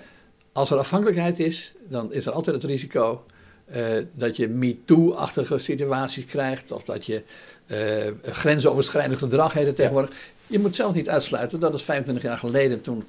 Als 0.53 0.71
er 0.71 0.79
afhankelijkheid 0.79 1.39
is, 1.39 1.73
dan 1.89 2.13
is 2.13 2.27
er 2.27 2.33
altijd 2.33 2.57
het 2.57 2.65
risico 2.65 3.25
eh, 3.65 3.85
dat 4.13 4.37
je 4.37 4.49
MeToo-achtige 4.49 5.59
situaties 5.59 6.25
krijgt. 6.25 6.73
Of 6.73 6.83
dat 6.83 7.07
je 7.07 7.23
eh, 7.67 8.33
grensoverschrijdend 8.33 9.19
gedrag 9.19 9.53
heet 9.53 9.77
tegenwoordig. 9.77 10.17
Je 10.47 10.59
moet 10.59 10.77
zelf 10.77 10.95
niet 10.95 11.09
uitsluiten 11.09 11.61
dat 11.61 11.73
het 11.73 11.83
25 11.83 12.25
jaar 12.25 12.39
geleden, 12.39 12.81
toen, 12.81 13.05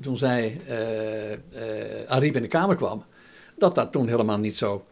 toen 0.00 0.18
zij, 0.18 0.60
Ariep 2.06 2.36
in 2.36 2.42
de 2.42 2.48
Kamer 2.48 2.76
kwam, 2.76 3.04
dat 3.60 3.74
dat 3.74 3.92
toen 3.92 4.08
helemaal 4.08 4.38
niet 4.38 4.56
zo 4.56 4.82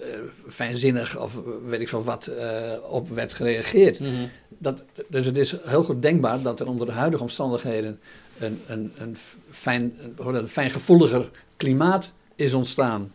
eh, 0.00 0.06
fijnzinnig 0.48 1.18
of 1.18 1.40
weet 1.66 1.80
ik 1.80 1.88
veel 1.88 2.04
wat 2.04 2.26
eh, 2.26 2.72
op 2.90 3.08
werd 3.08 3.32
gereageerd. 3.32 4.00
Mhm. 4.00 4.10
Dat, 4.48 4.82
dus 5.08 5.26
het 5.26 5.36
is 5.36 5.56
heel 5.62 5.84
goed 5.84 6.02
denkbaar 6.02 6.42
dat 6.42 6.60
er 6.60 6.66
onder 6.66 6.86
de 6.86 6.92
huidige 6.92 7.22
omstandigheden 7.22 8.00
een, 8.38 8.60
een, 8.66 8.92
een, 8.96 9.16
fijn, 9.50 9.98
een 10.16 10.48
fijngevoeliger 10.48 11.30
klimaat 11.56 12.12
is 12.36 12.54
ontstaan. 12.54 13.12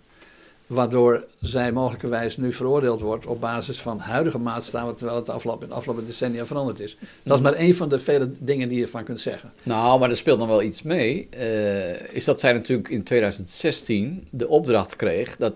Waardoor 0.74 1.24
zij 1.42 1.72
mogelijkerwijs 1.72 2.38
nu 2.38 2.54
veroordeeld 2.54 3.02
wordt 3.02 3.26
op 3.26 3.42
basis 3.42 3.80
van 3.82 4.00
huidige 4.00 4.38
maatstaven, 4.38 4.96
terwijl 4.96 5.18
het 5.18 5.26
de 5.26 5.32
afgelopen, 5.32 5.68
de 5.68 5.74
afgelopen 5.74 6.06
decennia 6.06 6.46
veranderd 6.46 6.80
is. 6.80 6.98
Dat 7.24 7.38
is 7.38 7.44
maar 7.44 7.54
één 7.54 7.76
van 7.76 7.90
de 7.90 8.00
vele 8.00 8.30
dingen 8.40 8.70
die 8.70 8.80
je 8.80 8.88
van 8.88 9.04
kunt 9.04 9.22
zeggen. 9.22 9.52
Nou, 9.64 10.00
maar 10.00 10.10
er 10.10 10.18
speelt 10.18 10.40
nog 10.40 10.48
wel 10.48 10.62
iets 10.62 10.82
mee. 10.82 11.28
eh, 11.30 12.16
is 12.16 12.24
dat 12.26 12.40
zij 12.40 12.54
natuurlijk 12.54 12.90
in 12.90 13.04
2016 13.04 14.28
de 14.30 14.48
opdracht 14.48 14.96
kreeg 14.96 15.36
dat... 15.38 15.54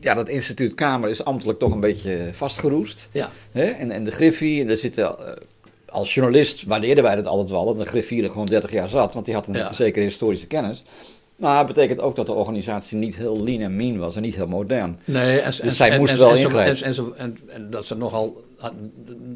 Ja, 0.00 0.14
dat 0.14 0.28
instituut 0.28 0.74
Kamer 0.74 1.08
is 1.10 1.24
ambtelijk 1.24 1.58
toch 1.58 1.72
een 1.72 1.80
beetje 1.80 2.30
vastgeroest. 2.32 3.08
Ja, 3.12 3.30
Hè? 3.52 3.64
En, 3.64 3.90
en 3.90 4.04
de 4.04 4.10
Griffie, 4.10 4.60
en 4.60 4.66
daar 4.66 4.76
zitten... 4.76 5.18
eh, 5.18 5.32
als 5.88 6.14
journalist 6.14 6.64
waardeerden 6.64 7.04
wij 7.04 7.14
dat 7.14 7.26
altijd 7.26 7.48
wel, 7.50 7.64
dat 7.64 7.78
de 7.78 7.84
Griffie 7.86 8.22
er 8.22 8.28
gewoon 8.30 8.46
30 8.46 8.72
jaar 8.72 8.88
zat. 8.88 9.14
Want 9.14 9.24
die 9.24 9.34
had 9.34 9.46
een 9.48 9.54
Ja. 9.54 9.72
zekere 9.72 10.04
historische 10.04 10.46
kennis. 10.46 10.84
Maar 11.36 11.58
het 11.58 11.66
betekent 11.66 12.00
ook 12.00 12.16
dat 12.16 12.26
de 12.26 12.32
organisatie 12.32 12.98
niet 12.98 13.16
heel 13.16 13.42
lean 13.42 13.60
en 13.60 13.76
mean 13.76 13.98
was 13.98 14.16
en 14.16 14.22
niet 14.22 14.34
heel 14.34 14.46
modern. 14.46 14.98
Nee, 15.04 15.38
en, 15.38 15.52
Dus 15.62 15.76
zij 15.76 15.98
moest 15.98 16.16
wel 16.16 16.30
en, 16.30 16.38
ingrijpen. 16.38 17.16
En, 17.16 17.36
en, 17.46 17.70
dat 17.70 17.86
ze 17.86 17.96
nogal, 17.96 18.44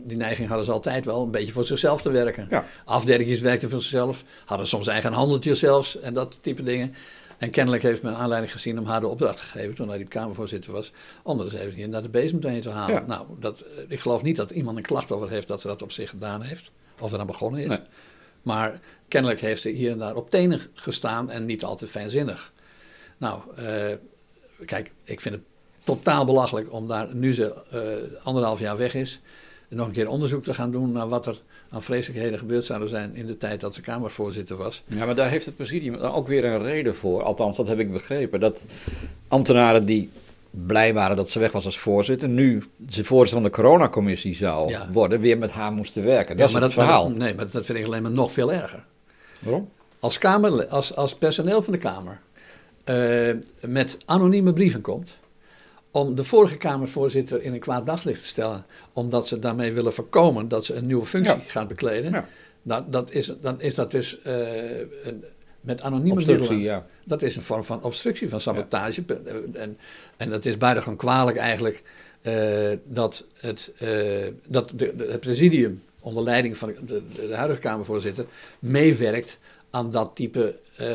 die 0.05 0.17
neiging 0.17 0.49
hadden 0.49 0.67
ze 0.67 0.73
altijd 0.73 1.05
wel, 1.05 1.23
een 1.23 1.31
beetje 1.31 1.53
voor 1.53 1.65
zichzelf 1.65 2.03
te 2.03 2.11
werken. 2.11 2.47
Ja. 2.51 2.65
Afdelingjes 2.85 3.41
werkten 3.41 3.71
voor 3.71 3.81
zichzelf, 3.81 4.25
hadden 4.45 4.67
soms 4.67 4.87
eigen 4.87 5.13
handeltje 5.13 5.55
zelfs 5.55 6.01
en 6.01 6.15
dat 6.15 6.39
type 6.41 6.63
dingen. 6.63 6.95
En 7.39 7.51
kennelijk 7.51 7.83
heeft 7.83 8.03
men 8.03 8.17
aanleiding 8.17 8.53
gezien 8.53 8.79
om 8.79 8.87
haar 8.87 9.01
de 9.01 9.07
opdracht 9.07 9.41
gegeven, 9.41 9.75
toen 9.75 9.89
hij 9.89 9.99
die 9.99 10.07
Kamervoorzitter 10.07 10.73
was, 10.73 10.93
om 11.23 11.39
er 11.39 11.45
eens 11.45 11.55
even 11.55 11.91
naar 11.91 12.03
de 12.03 12.09
bezem 12.09 12.41
te 12.41 12.71
halen. 12.71 12.95
Ja. 12.95 13.05
Nou, 13.07 13.27
dat, 13.41 13.61
eh, 13.61 13.85
ik 13.89 14.01
geloof 14.01 14.23
niet 14.23 14.37
dat 14.37 14.51
iemand 14.51 14.77
een 14.77 14.83
klacht 14.83 15.13
over 15.13 15.31
heeft 15.31 15.49
dat 15.49 15.61
ze 15.61 15.67
dat 15.67 15.83
op 15.83 15.93
zich 15.93 16.11
gedaan 16.11 16.43
heeft, 16.43 16.71
of 17.01 17.13
eraan 17.13 17.27
begonnen 17.27 17.61
is. 17.61 17.69
Nee. 17.69 17.79
Maar 18.43 18.81
kennelijk 19.09 19.41
heeft 19.41 19.63
ze 19.63 19.69
hier 19.69 19.91
en 19.91 19.99
daar 19.99 20.17
op 20.17 20.31
tenen 20.31 20.61
gestaan 20.75 21.31
en 21.31 21.47
niet 21.47 21.65
altijd 21.65 21.91
fijnzinnig. 21.91 22.53
Nou, 23.19 23.41
eh, 23.57 23.65
kijk, 24.65 24.93
ik 25.05 25.21
vind 25.21 25.35
het 25.35 25.45
totaal 25.85 26.25
belachelijk 26.25 26.73
om 26.73 26.89
daar, 26.89 27.15
nu 27.15 27.35
ze 27.35 27.55
eh, 27.71 28.25
anderhalf 28.27 28.59
jaar 28.59 28.77
weg 28.77 28.95
is, 28.95 29.21
nog 29.69 29.87
een 29.87 29.93
keer 29.93 30.09
onderzoek 30.09 30.43
te 30.43 30.55
gaan 30.55 30.71
doen 30.71 30.93
naar 30.93 31.09
wat 31.09 31.27
er 31.27 31.41
aan 31.71 31.83
vreselijkheden 31.83 32.39
gebeurd 32.39 32.65
zouden 32.65 32.89
zijn 32.89 33.15
in 33.15 33.27
de 33.27 33.37
tijd 33.37 33.61
dat 33.61 33.75
ze 33.75 33.81
Kamervoorzitter 33.81 34.57
was. 34.57 34.83
Ja, 34.87 35.05
maar 35.07 35.15
daar 35.15 35.31
heeft 35.31 35.47
het 35.47 35.57
presidium 35.57 35.95
ook 35.95 36.27
weer 36.27 36.45
een 36.45 36.63
reden 36.63 36.95
voor. 36.95 37.23
Althans, 37.23 37.57
dat 37.57 37.69
heb 37.69 37.79
ik 37.79 37.93
begrepen. 37.93 38.41
Dat 38.41 38.65
ambtenaren 39.29 39.85
die 39.85 40.11
blij 40.67 40.95
waren 40.95 41.17
dat 41.17 41.31
ze 41.31 41.39
weg 41.39 41.53
was 41.53 41.65
als 41.65 41.79
voorzitter, 41.79 42.29
nu 42.29 42.63
ze 42.89 43.05
voorzitter 43.05 43.43
van 43.43 43.51
de 43.51 43.57
coronacommissie 43.63 44.35
zou 44.35 44.71
Ja. 44.71 44.89
worden, 44.93 45.21
weer 45.21 45.39
met 45.39 45.51
haar 45.51 45.73
moesten 45.73 46.05
werken. 46.05 46.29
Dat 46.29 46.39
Ja, 46.39 46.45
is 46.45 46.53
maar 46.53 46.63
het 46.63 46.75
dat, 46.75 46.85
verhaal. 46.85 47.09
maar 47.09 47.19
nee, 47.19 47.35
maar 47.35 47.51
dat 47.51 47.67
vind 47.67 47.79
ik 47.79 47.85
alleen 47.85 48.03
maar 48.03 48.11
nog 48.11 48.33
veel 48.33 48.53
erger. 48.53 48.85
Waarom? 49.39 49.69
Als, 50.01 50.19
kamer, 50.19 50.67
als, 50.67 50.97
als 50.97 51.15
personeel 51.15 51.63
van 51.63 51.73
de 51.73 51.79
Kamer 51.79 52.21
eh, 52.85 53.35
met 53.61 53.97
anonieme 54.07 54.53
brieven 54.53 54.81
komt 54.81 55.19
om 55.91 56.15
de 56.15 56.25
vorige 56.25 56.57
Kamervoorzitter 56.57 57.43
in 57.43 57.53
een 57.53 57.59
kwaad 57.61 57.87
daglicht 57.87 58.21
te 58.21 58.27
stellen, 58.27 58.65
omdat 58.93 59.27
ze 59.29 59.39
daarmee 59.39 59.73
willen 59.73 59.93
voorkomen 59.93 60.49
dat 60.49 60.65
ze 60.65 60.75
een 60.75 60.87
nieuwe 60.87 61.07
functie 61.07 61.35
Ja. 61.37 61.43
gaat 61.47 61.69
bekleden, 61.69 62.11
Ja. 62.11 62.29
dat, 62.63 62.93
dat 62.93 63.11
is, 63.13 63.33
dan 63.41 63.61
is 63.61 63.75
dat 63.75 63.91
dus 63.91 64.21
eh, 64.23 64.79
een, 65.05 65.25
met 65.61 65.83
anonieme 65.83 66.15
middelen. 66.25 66.59
ja. 66.59 66.87
Dat 67.05 67.23
is 67.23 67.37
een 67.37 67.43
vorm 67.43 67.65
van 67.65 67.83
obstructie, 67.83 68.29
van 68.29 68.41
sabotage. 68.41 69.05
En, 69.53 69.79
en 70.17 70.31
dat 70.31 70.45
is 70.45 70.57
buitengewoon 70.57 70.99
kwalijk 70.99 71.37
eigenlijk 71.37 71.83
eh, 72.21 72.71
dat, 72.85 73.25
het, 73.41 73.73
eh, 73.79 74.27
dat 74.47 74.73
de, 74.75 74.97
de- 74.97 75.07
het 75.11 75.21
presidium 75.21 75.83
onder 76.01 76.23
leiding 76.23 76.57
van 76.57 76.69
de, 76.87 77.03
de, 77.15 77.29
de 77.29 77.35
huidige 77.35 77.61
Kamervoorzitter 77.61 78.27
meewerkt 78.59 79.39
aan 79.71 79.91
dat 79.91 80.11
type 80.15 80.57
eh, 80.79 80.87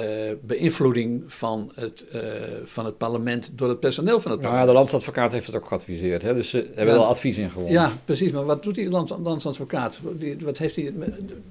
beïnvloeding 0.41 1.23
van 1.27 1.71
het, 1.75 2.05
eh, 2.11 2.19
van 2.63 2.85
het 2.85 2.97
parlement 2.97 3.51
door 3.55 3.69
het 3.69 3.79
personeel 3.79 4.19
van 4.19 4.31
het 4.31 4.41
Nou 4.41 4.53
ja, 4.53 4.59
parlement. 4.59 4.67
de 4.67 4.73
landsadvocaat 4.73 5.31
heeft 5.31 5.45
het 5.45 5.55
ook 5.55 5.65
geadviseerd. 5.67 6.21
Hè? 6.21 6.33
Dus 6.33 6.49
ze 6.49 6.57
hebben 6.57 6.93
Ja. 6.93 6.99
wel 6.99 7.05
advies 7.09 7.37
ingewonnen. 7.37 7.71
Ja, 7.73 7.91
precies. 8.05 8.31
Maar 8.31 8.45
wat 8.45 8.63
doet 8.63 8.75
die 8.75 8.89
land- 8.89 9.13
landsadvocaat? 9.23 9.99
Die, 10.17 10.35
wat 10.43 10.57
heeft 10.57 10.75
die, 10.75 10.91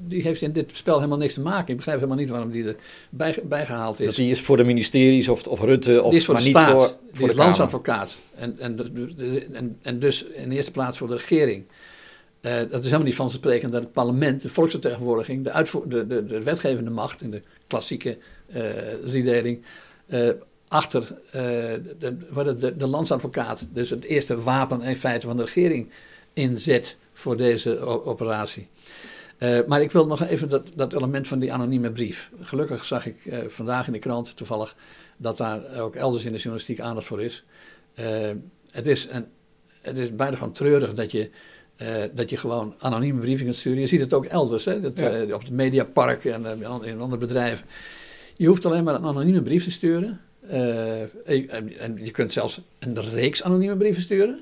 die 0.07 0.23
heeft 0.23 0.43
in 0.43 0.53
dit 0.53 0.71
spel 0.75 0.97
helemaal 0.97 1.19
niks 1.19 1.35
te 1.35 1.41
maken. 1.41 1.69
Ik 1.71 1.77
begrijp 1.77 1.97
helemaal 1.99 2.19
niet 2.19 2.31
waarom 2.31 2.51
die 2.51 2.65
erbij 3.11 3.39
bijgehaald 3.45 4.01
is. 4.01 4.07
Dat 4.07 4.15
die 4.15 4.31
is 4.31 4.41
voor 4.41 4.57
de 4.57 4.65
ministeries 4.65 5.29
of, 5.29 5.47
of 5.47 5.61
Rutte, 5.61 6.03
of, 6.03 6.11
die 6.11 6.19
is 6.19 6.25
voor 6.25 6.35
maar 6.35 6.43
de 6.43 6.49
niet 6.49 6.59
staat, 6.59 6.71
voor, 6.73 6.87
die 6.87 6.97
voor 6.97 7.13
is 7.13 7.19
de 7.19 7.27
Kamer. 7.27 7.45
landsadvocaat. 7.45 8.19
En, 8.35 8.57
en, 8.59 8.79
en, 9.53 9.79
en 9.83 9.99
dus 9.99 10.25
in 10.25 10.49
de 10.49 10.55
eerste 10.55 10.71
plaats 10.71 10.99
voor 10.99 11.09
de 11.09 11.15
regering. 11.15 11.65
Eh, 12.43 12.57
dat 12.57 12.79
is 12.79 12.85
helemaal 12.85 13.07
niet 13.07 13.15
vanzelfsprekend 13.15 13.73
dat 13.73 13.83
het 13.83 13.93
parlement, 13.93 14.43
de 14.43 14.49
volksvertegenwoordiging, 14.49 15.45
de, 15.45 15.81
de, 15.89 16.07
de, 16.07 16.27
de 16.27 16.43
wetgevende 16.43 16.91
macht 16.91 17.23
in 17.23 17.31
de 17.31 17.43
klassieke 17.67 18.19
eh, 18.47 20.29
achter 20.69 21.15
de, 21.31 22.75
de, 22.77 22.87
landsadvocaat, 22.87 23.69
dus 23.73 23.91
het 23.91 24.05
eerste 24.05 24.41
wapen 24.41 24.83
in 24.83 24.97
feite 24.97 25.27
van 25.27 25.37
de 25.37 25.43
regering, 25.43 25.91
inzet 26.33 26.97
voor 27.13 27.37
deze 27.37 27.79
operatie. 28.05 28.69
Maar 29.67 29.83
ik 29.83 29.93
wil 29.93 30.07
nog 30.07 30.23
even 30.23 30.49
dat, 30.49 30.71
dat 30.75 30.93
element 30.93 31.29
van 31.29 31.39
die 31.39 31.53
anonieme 31.53 31.91
brief. 31.91 32.31
Gelukkig 32.41 32.85
zag 32.85 33.07
ik 33.07 33.17
vandaag 33.47 33.87
in 33.87 33.93
de 33.93 33.99
krant 33.99 34.37
toevallig 34.37 34.77
dat 35.17 35.37
daar 35.37 35.81
ook 35.81 35.95
elders 35.95 36.25
in 36.25 36.33
de 36.33 36.39
journalistiek 36.39 36.81
aandacht 36.81 37.07
voor 37.07 37.23
is. 37.23 37.45
Het, 38.71 38.87
is 38.87 39.09
een, 39.11 39.27
het 39.81 39.99
is 39.99 40.15
buitengewoon 40.15 40.55
treurig 40.55 40.95
dat 40.95 41.11
je, 41.11 41.31
eh, 41.83 42.09
dat 42.15 42.31
je 42.31 42.37
gewoon 42.37 42.75
anonieme 42.79 43.21
brieven 43.21 43.45
kunt 43.45 43.57
sturen. 43.57 43.81
Je 43.81 43.87
ziet 43.87 44.01
het 44.01 44.15
ook 44.15 44.25
elders, 44.25 44.65
hè, 44.65 44.81
dat, 44.81 44.99
Ja. 44.99 45.11
eh, 45.11 45.35
op 45.35 45.41
het 45.41 45.51
Mediapark 45.51 46.25
en 46.25 46.47
eh, 46.47 46.89
in 46.89 47.01
andere 47.01 47.21
bedrijven. 47.21 47.67
Je 48.37 48.47
hoeft 48.47 48.67
alleen 48.67 48.85
maar 48.85 48.95
een 48.95 49.05
anonieme 49.05 49.43
brief 49.43 49.65
te 49.65 49.71
sturen. 49.71 50.21
En, 50.49 51.79
en 51.79 51.99
je 52.03 52.11
kunt 52.11 52.33
zelfs 52.33 52.61
een 52.79 53.01
reeks 53.01 53.43
anonieme 53.43 53.77
brieven 53.77 54.03
sturen. 54.03 54.41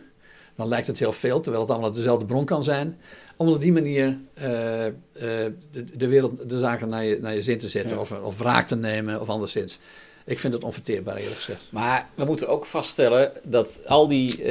Dan 0.56 0.68
lijkt 0.68 0.86
het 0.86 0.98
heel 0.98 1.12
veel, 1.12 1.40
terwijl 1.40 1.62
het 1.62 1.70
allemaal 1.70 1.88
uit 1.88 1.98
dezelfde 1.98 2.24
bron 2.26 2.44
kan 2.44 2.64
zijn. 2.64 2.98
Om 3.36 3.48
op 3.48 3.60
die 3.60 3.72
manier 3.72 4.18
de, 4.34 5.54
de 5.96 6.08
wereld, 6.08 6.48
de 6.50 6.58
zaken 6.58 6.88
naar 6.88 7.04
je, 7.04 7.18
naar 7.20 7.34
je 7.34 7.42
zin 7.42 7.58
te 7.58 7.68
zetten. 7.68 7.96
Ja. 7.96 8.02
Of, 8.02 8.12
of 8.12 8.38
wraak 8.38 8.66
te 8.66 8.76
nemen 8.76 9.20
of 9.20 9.28
anderszins. 9.28 9.78
Ik 10.24 10.38
vind 10.38 10.52
het 10.52 10.64
onverteerbaar 10.64 11.16
eerlijk 11.16 11.36
gezegd. 11.36 11.68
Maar 11.70 12.08
we 12.14 12.24
moeten 12.24 12.48
ook 12.48 12.66
vaststellen 12.66 13.32
dat 13.44 13.80
al 13.86 14.08
die 14.08 14.42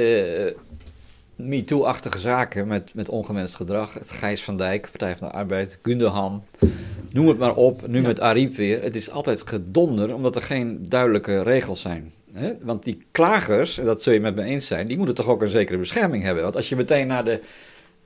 MeToo-achtige 1.48 2.18
zaken 2.18 2.68
met, 2.68 2.94
met 2.94 3.08
ongewenst 3.08 3.54
gedrag, 3.54 3.94
het 3.94 4.10
Gijs 4.10 4.44
van 4.44 4.56
Dijk, 4.56 4.88
Partij 4.90 5.16
van 5.16 5.28
de 5.28 5.34
Arbeid, 5.34 5.78
Gundogan, 5.82 6.44
noem 7.12 7.28
het 7.28 7.38
maar 7.38 7.54
op, 7.54 7.86
nu 7.86 8.00
Ja. 8.00 8.06
met 8.06 8.20
Ariep 8.20 8.56
weer, 8.56 8.82
het 8.82 8.96
is 8.96 9.10
altijd 9.10 9.42
gedonder 9.46 10.14
omdat 10.14 10.36
er 10.36 10.42
geen 10.42 10.78
duidelijke 10.88 11.42
regels 11.42 11.80
zijn. 11.80 12.12
Want 12.62 12.82
die 12.82 13.02
klagers, 13.10 13.78
en 13.78 13.84
dat 13.84 14.02
zul 14.02 14.12
je 14.12 14.20
met 14.20 14.34
me 14.34 14.42
eens 14.42 14.66
zijn, 14.66 14.86
die 14.86 14.96
moeten 14.96 15.14
toch 15.14 15.26
ook 15.26 15.42
een 15.42 15.48
zekere 15.48 15.78
bescherming 15.78 16.22
hebben. 16.22 16.42
Want 16.42 16.56
als 16.56 16.68
je 16.68 16.76
meteen 16.76 17.06
naar 17.06 17.24
de 17.24 17.40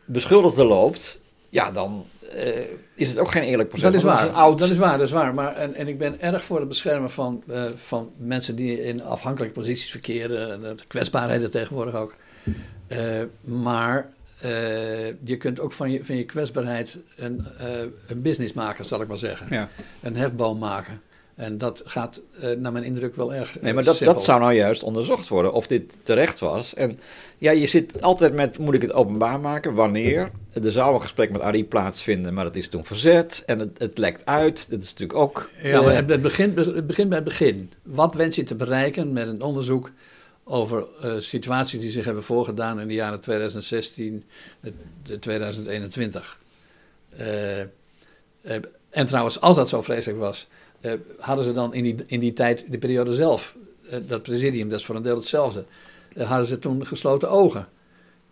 beschuldigde 0.04 0.64
loopt, 0.64 1.20
ja, 1.48 1.70
dan 1.70 2.04
eh, 2.32 2.48
is 2.94 3.08
het 3.08 3.18
ook 3.18 3.30
geen 3.30 3.42
eerlijk 3.42 3.68
proces. 3.68 3.86
Dat 3.86 3.94
is 3.94 4.02
waar. 4.02 4.28
oud... 4.28 4.58
Dat 4.58 4.70
is 4.70 4.76
waar, 4.76 4.98
dat 4.98 5.06
is 5.06 5.12
waar. 5.12 5.34
Maar, 5.34 5.54
en, 5.54 5.74
en 5.74 5.88
ik 5.88 5.98
ben 5.98 6.20
erg 6.20 6.44
voor 6.44 6.58
het 6.58 6.68
beschermen 6.68 7.10
van, 7.10 7.42
eh, 7.48 7.64
van 7.74 8.10
mensen 8.16 8.56
die 8.56 8.84
in 8.84 9.02
afhankelijke 9.02 9.54
posities 9.54 9.90
verkeren. 9.90 10.52
En 10.52 10.60
de 10.76 10.84
kwetsbaarheden 10.86 11.50
tegenwoordig 11.50 11.94
ook. 11.94 12.14
Eh, 12.86 13.22
maar 13.40 14.08
eh, 14.40 15.06
je 15.06 15.36
kunt 15.38 15.60
ook 15.60 15.72
van 15.72 15.90
je, 15.90 16.04
van 16.04 16.16
je 16.16 16.24
kwetsbaarheid 16.24 16.98
een, 17.16 17.46
eh, 17.58 17.66
een 18.06 18.22
business 18.22 18.52
maken, 18.52 18.84
zal 18.84 19.00
ik 19.00 19.08
maar 19.08 19.18
zeggen. 19.18 19.46
Ja. 19.50 19.68
Een 20.02 20.16
hefboom 20.16 20.58
maken. 20.58 21.00
En 21.34 21.58
dat 21.58 21.82
gaat 21.84 22.20
naar 22.58 22.72
mijn 22.72 22.84
indruk 22.84 23.14
wel 23.14 23.34
erg. 23.34 23.60
Nee, 23.60 23.72
maar 23.72 23.84
dat, 23.84 23.96
simpel. 23.96 24.14
dat 24.14 24.24
zou 24.24 24.40
nou 24.40 24.52
juist 24.52 24.82
onderzocht 24.82 25.28
worden, 25.28 25.52
of 25.52 25.66
dit 25.66 25.96
terecht 26.02 26.38
was. 26.38 26.74
En 26.74 26.98
ja, 27.38 27.50
je 27.50 27.66
zit 27.66 28.02
altijd 28.02 28.34
met, 28.34 28.58
moet 28.58 28.74
ik 28.74 28.82
het 28.82 28.92
openbaar 28.92 29.40
maken, 29.40 29.74
wanneer? 29.74 30.30
Er 30.62 30.72
zou 30.72 30.94
een 30.94 31.00
gesprek 31.00 31.30
met 31.30 31.40
Arie 31.40 31.64
plaatsvinden, 31.64 32.34
maar 32.34 32.44
dat 32.44 32.56
is 32.56 32.68
toen 32.68 32.84
verzet 32.84 33.42
en 33.46 33.58
het, 33.58 33.78
het 33.78 33.98
lekt 33.98 34.26
uit. 34.26 34.70
Dat 34.70 34.82
is 34.82 34.90
natuurlijk 34.90 35.18
ook... 35.18 35.50
Ja, 35.62 35.82
maar 35.82 35.94
het, 35.94 36.22
begint, 36.22 36.56
het 36.56 36.86
begint 36.86 37.08
bij 37.08 37.18
het 37.18 37.28
begin. 37.28 37.72
Wat 37.82 38.14
wens 38.14 38.36
je 38.36 38.44
te 38.44 38.54
bereiken 38.54 39.12
met 39.12 39.28
een 39.28 39.42
onderzoek 39.42 39.90
over 40.44 40.84
eh, 41.00 41.12
situaties 41.18 41.80
die 41.80 41.90
zich 41.90 42.04
hebben 42.04 42.22
voorgedaan 42.22 42.80
in 42.80 42.88
de 42.88 42.94
jaren 42.94 43.20
2016 43.20 44.24
en 44.60 44.74
2021? 45.20 46.38
Eh, 47.16 47.60
eh, 47.60 47.66
en 48.90 49.06
trouwens, 49.06 49.40
als 49.40 49.56
dat 49.56 49.68
zo 49.68 49.82
vreselijk 49.82 50.18
was, 50.18 50.46
eh, 50.80 50.92
hadden 51.18 51.44
ze 51.44 51.52
dan 51.52 51.74
in 51.74 51.82
die, 51.82 51.96
in 52.06 52.20
die 52.20 52.32
tijd, 52.32 52.64
de 52.68 52.78
periode 52.78 53.12
zelf, 53.12 53.56
eh, 53.90 53.98
dat 54.06 54.22
presidium, 54.22 54.68
dat 54.68 54.78
is 54.80 54.86
voor 54.86 54.94
een 54.96 55.02
deel 55.02 55.16
hetzelfde, 55.16 55.64
eh, 56.14 56.28
hadden 56.28 56.46
ze 56.46 56.58
toen 56.58 56.86
gesloten 56.86 57.30
ogen. 57.30 57.66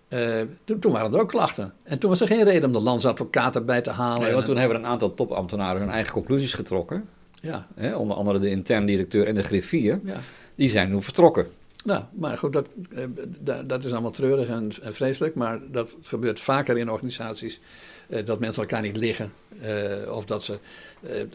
Eh, 0.08 0.40
toen, 0.64 0.78
toen 0.78 0.92
waren 0.92 1.12
er 1.12 1.20
ook 1.20 1.28
klachten. 1.28 1.72
En 1.84 1.98
toen 1.98 2.10
was 2.10 2.20
er 2.20 2.26
geen 2.26 2.44
reden 2.44 2.64
om 2.64 2.72
de 2.72 2.80
landsadvocaat 2.80 3.54
erbij 3.56 3.80
te 3.80 3.90
halen. 3.90 4.22
nee, 4.22 4.32
want 4.32 4.46
toen 4.46 4.56
hebben 4.56 4.76
een 4.76 4.86
aantal 4.86 5.14
topambtenaren 5.14 5.80
hun 5.80 5.90
eigen 5.90 6.12
conclusies 6.12 6.54
getrokken. 6.54 7.08
ja, 7.40 7.66
Hè, 7.74 7.94
onder 7.94 8.16
andere 8.16 8.38
de 8.38 8.50
intern 8.50 8.86
directeur 8.86 9.26
en 9.26 9.34
de 9.34 9.42
griffier. 9.42 10.00
ja. 10.04 10.20
Die 10.54 10.68
zijn 10.68 10.90
nu 10.90 11.02
vertrokken. 11.02 11.46
Nou, 11.84 12.04
maar 12.12 12.38
goed, 12.38 12.52
dat, 12.52 12.68
eh, 12.94 13.04
da- 13.40 13.62
dat 13.62 13.84
is 13.84 13.92
allemaal 13.92 14.10
treurig 14.10 14.48
en, 14.48 14.70
en 14.82 14.94
vreselijk. 14.94 15.34
Maar 15.34 15.60
dat 15.70 15.96
gebeurt 16.02 16.40
vaker 16.40 16.78
in 16.78 16.90
organisaties. 16.90 17.60
eh, 18.08 18.24
dat 18.24 18.40
mensen 18.40 18.62
elkaar 18.62 18.82
niet 18.82 18.96
liggen. 18.96 19.32
eh, 19.60 20.14
of 20.14 20.24
dat 20.24 20.42
ze, 20.42 20.58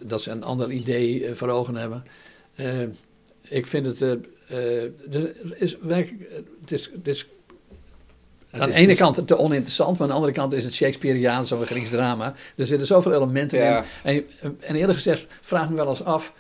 dat 0.01 0.21
ze 0.21 0.31
een 0.31 0.43
ander 0.43 0.71
idee 0.71 1.35
voor 1.35 1.49
ogen 1.49 1.75
hebben. 1.75 2.03
Ik 3.41 3.67
vind 3.67 3.85
het. 3.85 4.01
er 4.01 4.19
is 5.55 5.77
Het 6.61 6.71
is, 6.71 6.89
het 6.93 7.07
is 7.07 7.27
aan 8.51 8.69
de 8.69 8.75
ene 8.75 8.95
kant 8.95 9.27
te 9.27 9.37
oninteressant, 9.37 9.91
maar 9.91 10.01
aan 10.01 10.07
de 10.07 10.13
andere 10.13 10.33
kant 10.33 10.53
is 10.53 10.63
het 10.63 10.73
Shakespeareaans 10.73 11.51
of 11.51 11.59
een 11.59 11.67
Grieks 11.67 11.89
drama. 11.89 12.33
Er 12.55 12.65
zitten 12.65 12.87
zoveel 12.87 13.13
elementen 13.13 13.59
Ja. 13.59 13.85
in. 14.03 14.25
En, 14.41 14.57
en 14.59 14.75
eerlijk 14.75 14.93
gezegd, 14.93 15.27
vraag 15.41 15.69
me 15.69 15.75
wel 15.75 15.89
eens 15.89 16.03
af. 16.03 16.33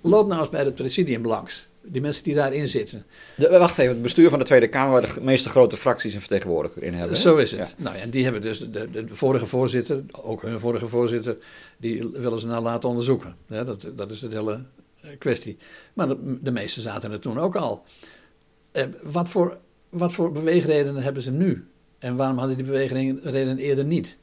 Loop 0.00 0.26
nou 0.26 0.40
eens 0.40 0.48
bij 0.48 0.64
het 0.64 0.74
presidium 0.74 1.26
langs. 1.26 1.68
Die 1.92 2.00
mensen 2.00 2.24
die 2.24 2.34
daarin 2.34 2.68
zitten. 2.68 3.04
De, 3.34 3.48
wacht 3.48 3.78
even, 3.78 3.92
het 3.92 4.02
bestuur 4.02 4.30
van 4.30 4.38
de 4.38 4.44
Tweede 4.44 4.68
Kamer, 4.68 4.92
waar 4.92 5.14
de 5.14 5.20
meeste 5.20 5.48
grote 5.48 5.76
fracties 5.76 6.14
een 6.14 6.20
vertegenwoordiger 6.20 6.82
in 6.82 6.94
hebben. 6.94 7.16
Zo 7.16 7.36
is 7.36 7.50
het. 7.50 7.74
Ja. 7.78 7.82
Nou 7.82 7.96
ja, 7.96 8.02
en 8.02 8.10
die 8.10 8.22
hebben 8.24 8.42
dus 8.42 8.58
de, 8.58 8.70
de, 8.70 8.90
de 8.90 9.14
vorige 9.14 9.46
voorzitter, 9.46 10.02
ook 10.22 10.42
hun 10.42 10.58
vorige 10.58 10.86
voorzitter, 10.88 11.36
die 11.76 12.10
willen 12.12 12.40
ze 12.40 12.46
nou 12.46 12.62
laten 12.62 12.88
onderzoeken. 12.88 13.36
Ja, 13.46 13.64
dat, 13.64 13.86
dat 13.96 14.10
is 14.10 14.20
de 14.20 14.28
hele 14.30 14.62
eh, 15.00 15.10
kwestie. 15.18 15.56
Maar 15.94 16.08
de, 16.08 16.38
de 16.42 16.50
meeste 16.50 16.80
zaten 16.80 17.12
er 17.12 17.20
toen 17.20 17.38
ook 17.38 17.56
al. 17.56 17.82
Eh, 18.72 18.84
wat, 19.02 19.28
voor, 19.28 19.58
wat 19.88 20.12
voor 20.12 20.32
beweegredenen 20.32 21.02
hebben 21.02 21.22
ze 21.22 21.30
nu? 21.30 21.66
En 21.98 22.16
waarom 22.16 22.38
hadden 22.38 22.56
die 22.56 22.66
beweegredenen 22.66 23.58
eerder 23.58 23.84
niet? 23.84 24.18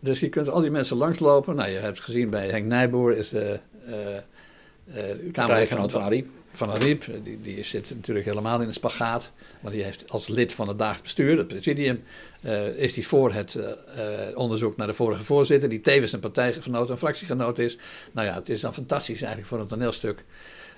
Dus 0.00 0.20
je 0.20 0.28
kunt 0.28 0.48
al 0.48 0.60
die 0.60 0.70
mensen 0.70 0.96
langslopen. 0.96 1.56
Nou, 1.56 1.70
je 1.70 1.78
hebt 1.78 2.00
gezien 2.00 2.30
bij 2.30 2.48
Henk 2.48 2.66
Nijboer 2.66 3.16
is, 3.16 3.32
eh, 3.32 3.54
Uh, 4.96 5.32
Kamergenoot 5.32 5.92
van 5.92 6.02
Ariep. 6.02 6.28
Van 6.52 6.70
Ariep, 6.70 7.04
die, 7.24 7.40
die 7.40 7.62
zit 7.62 7.92
natuurlijk 7.94 8.26
helemaal 8.26 8.60
in 8.60 8.66
de 8.66 8.72
spagaat. 8.72 9.32
Maar 9.60 9.72
die 9.72 9.82
heeft 9.82 10.10
als 10.10 10.28
lid 10.28 10.52
van 10.52 10.68
het 10.68 10.78
dagelijks 10.78 11.14
bestuur, 11.14 11.38
het 11.38 11.46
presidium, 11.46 12.02
uh, 12.40 12.66
is 12.66 12.94
hij 12.94 13.04
voor 13.04 13.32
het 13.32 13.54
uh, 13.54 13.66
onderzoek 14.34 14.76
naar 14.76 14.86
de 14.86 14.94
vorige 14.94 15.22
voorzitter, 15.22 15.68
die 15.68 15.80
tevens 15.80 16.12
een 16.12 16.20
partijgenoot 16.20 16.90
en 16.90 16.98
fractiegenoot 16.98 17.58
is. 17.58 17.76
Nou 18.12 18.26
ja, 18.26 18.34
het 18.34 18.48
is 18.48 18.60
dan 18.60 18.74
fantastisch 18.74 19.18
eigenlijk 19.20 19.48
voor 19.48 19.60
een 19.60 19.66
toneelstuk. 19.66 20.24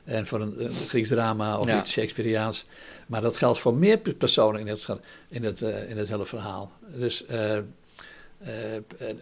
En 0.05 0.27
voor 0.27 0.41
een, 0.41 0.65
een 0.65 0.73
Grieks 0.89 1.09
drama 1.09 1.59
of 1.59 1.81
iets 1.81 1.93
Shakespeareaans. 1.93 2.67
Maar 3.07 3.21
dat 3.21 3.37
geldt 3.37 3.59
voor 3.59 3.75
meer 3.75 3.99
personen 3.99 4.61
in 4.61 4.67
het, 4.67 4.89
in 5.29 5.45
het, 5.45 5.61
in 5.61 5.99
het 5.99 6.09
hele 6.09 6.27
verhaal. 6.27 6.73
Dus 6.97 7.25
uh, 7.31 7.55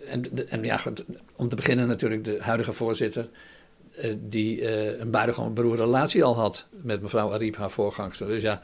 en, 0.08 0.48
en, 0.48 0.64
ja, 0.64 0.80
om 1.36 1.48
te 1.48 1.56
beginnen 1.56 1.88
natuurlijk 1.88 2.24
de 2.24 2.38
huidige 2.40 2.72
voorzitter, 2.72 3.28
die 4.18 4.60
uh, 4.60 5.00
een 5.00 5.10
buitengewoon 5.10 5.54
beroerde 5.54 5.82
relatie 5.82 6.24
al 6.24 6.36
had 6.36 6.66
met 6.70 7.02
mevrouw 7.02 7.32
Ariep, 7.32 7.56
haar 7.56 7.70
voorgangster. 7.70 8.26
Dus 8.26 8.42
ja. 8.42 8.60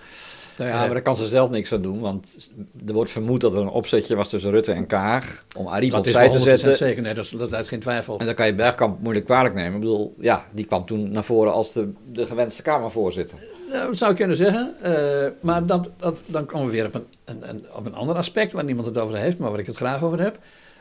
Nou 0.59 0.71
ja, 0.71 0.79
maar 0.79 0.89
daar 0.89 1.03
kan 1.03 1.17
ze 1.17 1.27
zelf 1.27 1.51
niks 1.51 1.73
aan 1.73 1.83
doen, 1.83 2.01
want 2.01 2.53
er 2.87 2.93
wordt 2.93 3.11
vermoed 3.11 3.41
dat 3.41 3.53
er 3.53 3.61
een 3.61 3.69
opzetje 3.69 4.17
was 4.17 4.29
tussen 4.29 4.51
Rutte 4.51 4.73
en 4.73 4.87
Kaag 4.87 5.45
om 5.57 5.69
Ariep 5.69 5.93
opzij 5.93 6.31
te 6.31 6.39
zetten. 6.39 6.65
Dat 6.65 6.73
is 6.73 6.79
zeker, 6.79 7.03
nee, 7.03 7.15
dat, 7.15 7.33
dat 7.39 7.55
uit 7.55 7.69
geen 7.69 7.81
twijfel. 7.81 8.19
En 8.19 8.27
dan 8.27 8.35
kan 8.35 8.47
je 8.47 8.55
Bergkamp 8.55 9.01
moeilijk 9.01 9.27
kwalijk 9.27 9.55
nemen. 9.55 9.75
Ik 9.75 9.81
bedoel, 9.81 10.15
ja, 10.19 10.45
die 10.53 10.65
kwam 10.65 10.87
toen 10.87 11.11
naar 11.11 11.25
voren 11.25 11.53
als 11.53 11.73
de, 11.73 11.93
de 12.12 12.27
gewenste 12.27 12.62
Kamervoorzitter. 12.62 13.39
Nou, 13.71 13.87
dat 13.87 13.97
zou 13.97 14.11
ik 14.11 14.17
kunnen 14.17 14.37
zeggen. 14.37 14.75
Uh, 14.85 15.27
maar 15.41 15.67
dat, 15.67 15.91
dat, 15.97 16.23
dan 16.27 16.47
komen 16.47 16.67
we 16.67 16.73
weer 16.73 16.87
op 16.87 16.95
een, 16.95 17.07
een, 17.25 17.49
een, 17.49 17.65
op 17.75 17.87
een 17.87 17.95
ander 17.95 18.17
aspect 18.17 18.53
waar 18.53 18.65
niemand 18.65 18.87
het 18.87 18.99
over 18.99 19.17
heeft, 19.17 19.39
maar 19.39 19.51
waar 19.51 19.61
ik 19.61 19.67
het 19.67 19.77
graag 19.77 20.03
over 20.03 20.21
heb. 20.21 20.39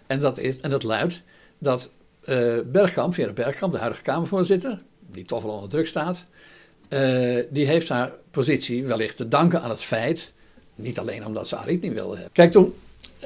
En 0.08 0.20
dat, 0.20 0.38
is, 0.38 0.60
en 0.60 0.70
dat 0.70 0.84
luidt 0.84 1.22
dat 1.58 1.90
uh, 2.30 2.54
Bergkamp, 2.66 3.14
Vera 3.14 3.32
Bergkamp, 3.32 3.74
de 3.74 3.80
huidige 3.80 4.04
Kamervoorzitter, 4.04 4.82
die 5.12 5.26
toch 5.26 5.44
wel 5.44 5.54
onder 5.54 5.70
druk 5.70 5.88
staat, 5.88 6.26
uh, 6.90 7.44
die 7.50 7.68
heeft 7.68 7.90
haar 7.90 8.12
positie 8.32 8.86
wellicht 8.86 9.18
te 9.18 9.28
danken 9.28 9.62
aan 9.62 9.70
het 9.70 9.82
feit, 9.82 10.34
niet 10.76 11.00
alleen 11.00 11.26
omdat 11.26 11.48
ze 11.48 11.56
Ariep 11.56 11.82
niet 11.82 11.94
wilde 11.94 12.14
hebben. 12.14 12.34
Kijk, 12.34 12.52
toen, 12.52 12.74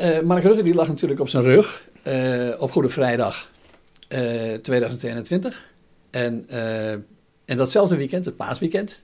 uh, 0.02 0.20
Mark 0.20 0.44
Rutte 0.44 0.64
die 0.64 0.74
lag 0.74 0.88
natuurlijk 0.88 1.20
op 1.20 1.30
zijn 1.30 1.44
rug 1.44 1.88
op 2.60 2.72
Goede 2.72 2.90
Vrijdag 2.90 3.52
2021. 4.62 5.68
En, 6.10 6.50
en 7.46 7.58
datzelfde 7.58 7.96
weekend, 7.96 8.26
het 8.26 8.36
paasweekend, 8.36 9.02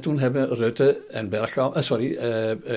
toen 0.00 0.18
hebben 0.18 0.54
Rutte 0.54 1.00
en 1.10 1.28
Bergkamp, 1.28 1.76
sorry, 1.78 2.18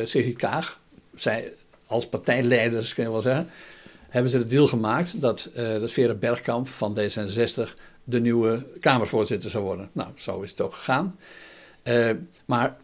Sigrid 0.04 0.36
Kaag, 0.36 0.80
zij 1.16 1.54
als 1.88 2.08
partijleiders 2.08 2.94
kun 2.94 3.04
je 3.04 3.12
wel 3.12 3.22
zeggen, 3.22 3.50
hebben 4.16 4.32
ze 4.32 4.38
de 4.38 4.46
deal 4.46 4.68
gemaakt 4.68 5.22
dat, 5.22 5.50
uh, 5.58 5.80
dat 5.80 5.92
Vera 5.92 6.14
Bergkamp 6.14 6.68
van 6.68 6.98
D66 7.00 7.74
de 8.04 8.20
nieuwe 8.20 8.66
Kamervoorzitter 8.80 9.50
zou 9.50 9.64
worden. 9.64 9.90
Nou, 9.92 10.10
zo 10.16 10.42
is 10.42 10.50
het 10.50 10.62
ook 10.62 10.74
gegaan. 10.74 11.20
Uh, 11.84 12.10
maar 12.46 12.78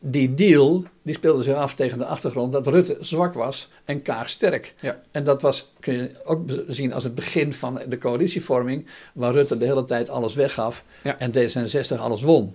die 0.00 0.34
deal 0.34 0.84
die 1.02 1.14
speelde 1.14 1.42
zich 1.42 1.54
af 1.54 1.74
tegen 1.74 1.98
de 1.98 2.04
achtergrond 2.04 2.52
dat 2.52 2.66
Rutte 2.66 2.96
zwak 3.00 3.34
was 3.34 3.68
en 3.84 4.02
Kaag 4.02 4.28
sterk. 4.28 4.74
Ja. 4.80 5.00
En 5.10 5.24
dat 5.24 5.42
was, 5.42 5.72
kun 5.80 5.94
je 5.94 6.10
ook 6.24 6.50
zien 6.68 6.92
als 6.92 7.04
het 7.04 7.14
begin 7.14 7.52
van 7.52 7.80
de 7.88 7.98
coalitievorming, 7.98 8.86
waar 9.12 9.32
Rutte 9.32 9.58
de 9.58 9.64
hele 9.64 9.84
tijd 9.84 10.08
alles 10.08 10.34
weggaf 10.34 10.84
ja. 11.02 11.18
en 11.18 11.32
D66 11.32 11.98
alles 11.98 12.22
won. 12.22 12.54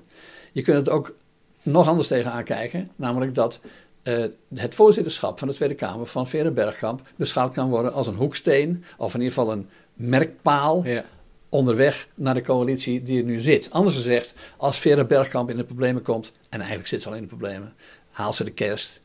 Je 0.52 0.62
kunt 0.62 0.78
het 0.78 0.90
ook 0.90 1.16
nog 1.64 1.88
anders 1.88 2.08
tegenaan 2.08 2.44
kijken, 2.44 2.88
namelijk 2.96 3.36
dat 3.36 3.60
uh, 4.04 4.26
het 4.56 4.76
voorzitterschap 4.76 5.40
van 5.40 5.48
de 5.48 5.54
Tweede 5.54 5.76
Kamer 5.76 6.06
van 6.06 6.28
Vera 6.28 6.52
Bergkamp 6.52 7.02
beschouwd 7.16 7.54
kan 7.54 7.70
worden 7.70 7.94
als 7.94 8.08
een 8.08 8.16
hoeksteen, 8.16 8.84
of 8.98 9.14
in 9.14 9.22
ieder 9.22 9.34
geval 9.34 9.52
een 9.52 9.70
merkpaal 9.94 10.86
ja. 10.86 11.06
onderweg 11.50 12.08
naar 12.16 12.34
de 12.34 12.42
coalitie 12.42 13.04
die 13.04 13.18
er 13.18 13.24
nu 13.24 13.40
zit. 13.40 13.72
Anders 13.72 13.96
gezegd, 13.96 14.34
als 14.58 14.80
Vera 14.80 15.04
Bergkamp 15.04 15.50
in 15.50 15.58
de 15.58 15.64
problemen 15.64 16.02
komt, 16.02 16.32
en 16.50 16.60
eigenlijk 16.60 16.90
zit 16.90 17.02
ze 17.02 17.10
al 17.10 17.16
in 17.16 17.22
de 17.22 17.28
problemen, 17.28 17.74
haalt 18.12 18.36
ze 18.36 18.44
de 18.44 18.52
kerst. 18.52 19.02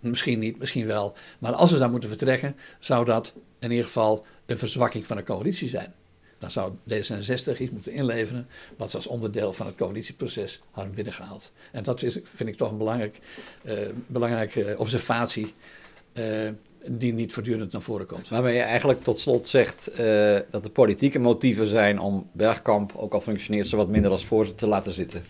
Misschien 0.00 0.38
niet, 0.38 0.58
misschien 0.58 0.86
wel. 0.86 1.14
Maar 1.38 1.52
als 1.52 1.70
ze 1.70 1.76
zou 1.76 1.90
moeten 1.90 2.08
vertrekken, 2.08 2.56
zou 2.78 3.04
dat 3.04 3.32
in 3.58 3.70
ieder 3.70 3.86
geval 3.86 4.26
een 4.46 4.58
verzwakking 4.58 5.06
van 5.06 5.16
de 5.16 5.22
coalitie 5.22 5.68
zijn. 5.68 5.94
Dan 6.38 6.50
zou 6.50 6.72
D66 6.90 7.58
iets 7.58 7.70
moeten 7.70 7.92
inleveren 7.92 8.48
wat 8.76 8.90
ze 8.90 8.96
als 8.96 9.06
onderdeel 9.06 9.52
van 9.52 9.66
het 9.66 9.74
coalitieproces 9.74 10.60
hadden 10.70 10.94
binnengehaald. 10.94 11.52
En 11.72 11.82
dat 11.82 12.02
is, 12.02 12.18
vind 12.22 12.48
ik 12.48 12.56
toch 12.56 12.70
een 12.70 12.78
belangrijk, 12.78 13.18
uh, 13.64 13.78
belangrijke 14.06 14.74
observatie 14.78 15.52
uh, 16.14 16.24
die 16.86 17.12
niet 17.12 17.32
voortdurend 17.32 17.72
naar 17.72 17.82
voren 17.82 18.06
komt. 18.06 18.28
Waarmee 18.28 18.54
je 18.54 18.60
eigenlijk 18.60 19.02
tot 19.02 19.18
slot 19.18 19.46
zegt 19.46 19.90
uh, 19.90 20.38
dat 20.50 20.64
er 20.64 20.70
politieke 20.70 21.18
motieven 21.18 21.66
zijn 21.66 21.98
om 21.98 22.28
Bergkamp, 22.32 22.92
ook 22.96 23.12
al 23.12 23.20
functioneert 23.20 23.68
ze 23.68 23.76
wat 23.76 23.88
minder 23.88 24.10
als 24.10 24.26
voorzitter, 24.26 24.58
te 24.58 24.66
laten 24.66 24.92
zitten. 24.92 25.24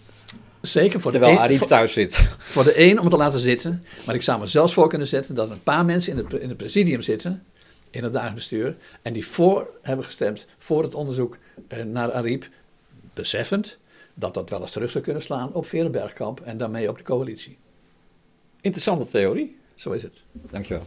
Zeker 0.60 1.00
voor 1.00 1.10
Terwijl 1.10 1.34
de 1.34 1.40
Arif 1.40 1.60
thuis 1.60 1.92
zit. 1.92 2.14
Voor 2.38 2.64
de 2.64 2.80
een 2.80 2.96
om 2.96 3.04
het 3.04 3.10
te 3.10 3.16
laten 3.16 3.40
zitten. 3.40 3.84
Maar 4.06 4.14
ik 4.14 4.22
zou 4.22 4.40
me 4.40 4.46
zelfs 4.46 4.72
voor 4.72 4.88
kunnen 4.88 5.06
zetten 5.06 5.34
dat 5.34 5.48
er 5.48 5.52
een 5.52 5.62
paar 5.62 5.84
mensen 5.84 6.12
in 6.12 6.18
het, 6.18 6.32
in 6.32 6.48
het 6.48 6.56
presidium 6.56 7.02
zitten 7.02 7.42
in 7.96 8.02
het 8.02 8.12
dagelijks 8.12 8.48
bestuur. 8.48 8.76
En 9.02 9.12
die 9.12 9.26
voor 9.26 9.70
hebben 9.82 10.04
gestemd 10.04 10.46
voor 10.58 10.82
het 10.82 10.94
onderzoek 10.94 11.38
eh, 11.68 11.84
naar 11.84 12.12
Ariep, 12.12 12.48
beseffend 13.14 13.78
dat 14.14 14.34
dat 14.34 14.50
wel 14.50 14.60
eens 14.60 14.70
terug 14.70 14.90
zou 14.90 15.04
kunnen 15.04 15.22
slaan 15.22 15.52
op 15.52 15.66
Verenbergkamp 15.66 16.40
en 16.40 16.58
daarmee 16.58 16.88
op 16.88 16.98
de 16.98 17.04
coalitie. 17.04 17.58
Interessante 18.60 19.06
theorie. 19.06 19.56
Zo 19.74 19.90
is 19.90 20.02
het. 20.02 20.22
Dankjewel. 20.32 20.84